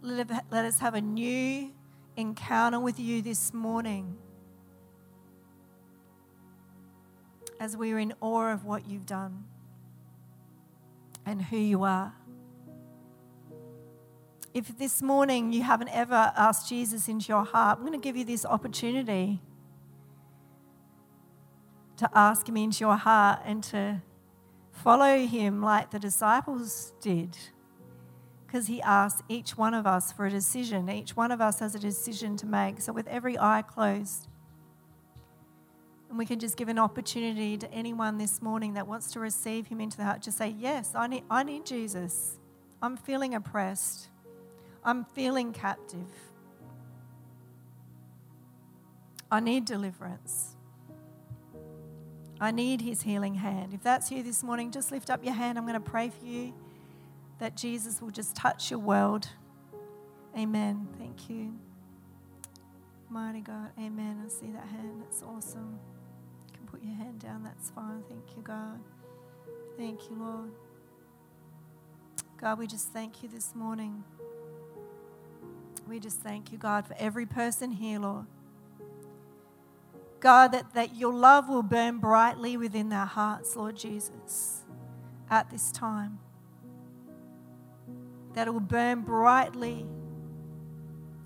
Let 0.02 0.42
us 0.52 0.80
have 0.80 0.94
a 0.94 1.00
new 1.00 1.70
encounter 2.16 2.80
with 2.80 2.98
you 2.98 3.22
this 3.22 3.54
morning 3.54 4.16
as 7.60 7.76
we're 7.76 8.00
in 8.00 8.12
awe 8.20 8.52
of 8.52 8.64
what 8.64 8.88
you've 8.88 9.06
done 9.06 9.44
and 11.24 11.40
who 11.40 11.56
you 11.56 11.84
are. 11.84 12.14
If 14.52 14.76
this 14.76 15.00
morning 15.00 15.52
you 15.52 15.62
haven't 15.62 15.90
ever 15.90 16.32
asked 16.36 16.68
Jesus 16.68 17.06
into 17.06 17.28
your 17.28 17.44
heart, 17.44 17.78
I'm 17.78 17.86
going 17.86 17.98
to 17.98 18.04
give 18.04 18.16
you 18.16 18.24
this 18.24 18.44
opportunity 18.44 19.40
to 22.02 22.10
ask 22.18 22.48
him 22.48 22.56
into 22.56 22.80
your 22.80 22.96
heart 22.96 23.38
and 23.44 23.62
to 23.62 24.02
follow 24.72 25.24
him 25.24 25.62
like 25.62 25.92
the 25.92 26.00
disciples 26.00 26.92
did 27.00 27.38
because 28.44 28.66
he 28.66 28.82
asks 28.82 29.22
each 29.28 29.56
one 29.56 29.72
of 29.72 29.86
us 29.86 30.10
for 30.10 30.26
a 30.26 30.30
decision. 30.30 30.90
Each 30.90 31.16
one 31.16 31.30
of 31.30 31.40
us 31.40 31.60
has 31.60 31.76
a 31.76 31.78
decision 31.78 32.36
to 32.38 32.46
make. 32.46 32.80
So, 32.80 32.92
with 32.92 33.06
every 33.06 33.38
eye 33.38 33.62
closed, 33.62 34.26
and 36.08 36.18
we 36.18 36.26
can 36.26 36.40
just 36.40 36.56
give 36.56 36.68
an 36.68 36.78
opportunity 36.78 37.56
to 37.56 37.72
anyone 37.72 38.18
this 38.18 38.42
morning 38.42 38.74
that 38.74 38.88
wants 38.88 39.12
to 39.12 39.20
receive 39.20 39.68
him 39.68 39.80
into 39.80 39.96
the 39.96 40.04
heart, 40.04 40.22
just 40.22 40.36
say, 40.36 40.56
Yes, 40.58 40.96
I 40.96 41.06
need, 41.06 41.22
I 41.30 41.44
need 41.44 41.64
Jesus. 41.64 42.36
I'm 42.82 42.96
feeling 42.96 43.32
oppressed, 43.36 44.08
I'm 44.82 45.04
feeling 45.04 45.52
captive. 45.52 46.10
I 49.30 49.38
need 49.38 49.66
deliverance. 49.66 50.56
I 52.42 52.50
need 52.50 52.80
his 52.80 53.02
healing 53.02 53.36
hand. 53.36 53.72
If 53.72 53.84
that's 53.84 54.10
you 54.10 54.24
this 54.24 54.42
morning, 54.42 54.72
just 54.72 54.90
lift 54.90 55.10
up 55.10 55.24
your 55.24 55.32
hand. 55.32 55.56
I'm 55.56 55.64
going 55.64 55.80
to 55.80 55.90
pray 55.90 56.10
for 56.10 56.26
you 56.26 56.52
that 57.38 57.56
Jesus 57.56 58.02
will 58.02 58.10
just 58.10 58.34
touch 58.34 58.68
your 58.68 58.80
world. 58.80 59.28
Amen. 60.36 60.88
Thank 60.98 61.30
you. 61.30 61.56
Mighty 63.08 63.42
God. 63.42 63.70
Amen. 63.78 64.20
I 64.26 64.28
see 64.28 64.50
that 64.50 64.66
hand. 64.66 65.02
That's 65.02 65.22
awesome. 65.22 65.78
You 66.48 66.58
can 66.58 66.66
put 66.66 66.82
your 66.82 66.96
hand 66.96 67.20
down. 67.20 67.44
That's 67.44 67.70
fine. 67.70 68.02
Thank 68.08 68.36
you, 68.36 68.42
God. 68.42 68.80
Thank 69.76 70.10
you, 70.10 70.16
Lord. 70.16 70.50
God, 72.38 72.58
we 72.58 72.66
just 72.66 72.92
thank 72.92 73.22
you 73.22 73.28
this 73.28 73.54
morning. 73.54 74.02
We 75.88 76.00
just 76.00 76.18
thank 76.18 76.50
you, 76.50 76.58
God, 76.58 76.88
for 76.88 76.96
every 76.98 77.24
person 77.24 77.70
here, 77.70 78.00
Lord. 78.00 78.26
God, 80.22 80.52
that, 80.52 80.72
that 80.74 80.96
your 80.96 81.12
love 81.12 81.48
will 81.48 81.64
burn 81.64 81.98
brightly 81.98 82.56
within 82.56 82.88
their 82.88 83.04
hearts, 83.04 83.56
Lord 83.56 83.76
Jesus, 83.76 84.62
at 85.28 85.50
this 85.50 85.72
time 85.72 86.20
that 88.34 88.48
it 88.48 88.50
will 88.50 88.60
burn 88.60 89.02
brightly 89.02 89.86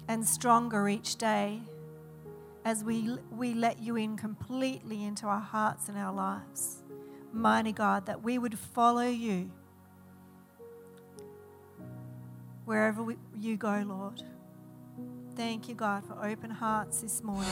and 0.08 0.26
stronger 0.26 0.88
each 0.88 1.16
day 1.16 1.60
as 2.64 2.82
we, 2.82 3.16
we 3.30 3.54
let 3.54 3.80
you 3.80 3.96
in 3.96 4.16
completely 4.16 5.04
into 5.04 5.26
our 5.26 5.40
hearts 5.40 5.88
and 5.88 5.96
our 5.96 6.12
lives. 6.12 6.82
Mighty 7.32 7.72
God, 7.72 8.06
that 8.06 8.22
we 8.22 8.38
would 8.38 8.58
follow 8.58 9.06
you 9.06 9.50
wherever 12.64 13.02
we, 13.02 13.16
you 13.36 13.56
go, 13.56 13.84
Lord. 13.86 14.22
Thank 15.36 15.68
you, 15.68 15.74
God, 15.74 16.02
for 16.02 16.14
open 16.26 16.50
hearts 16.50 17.02
this 17.02 17.22
morning. 17.22 17.44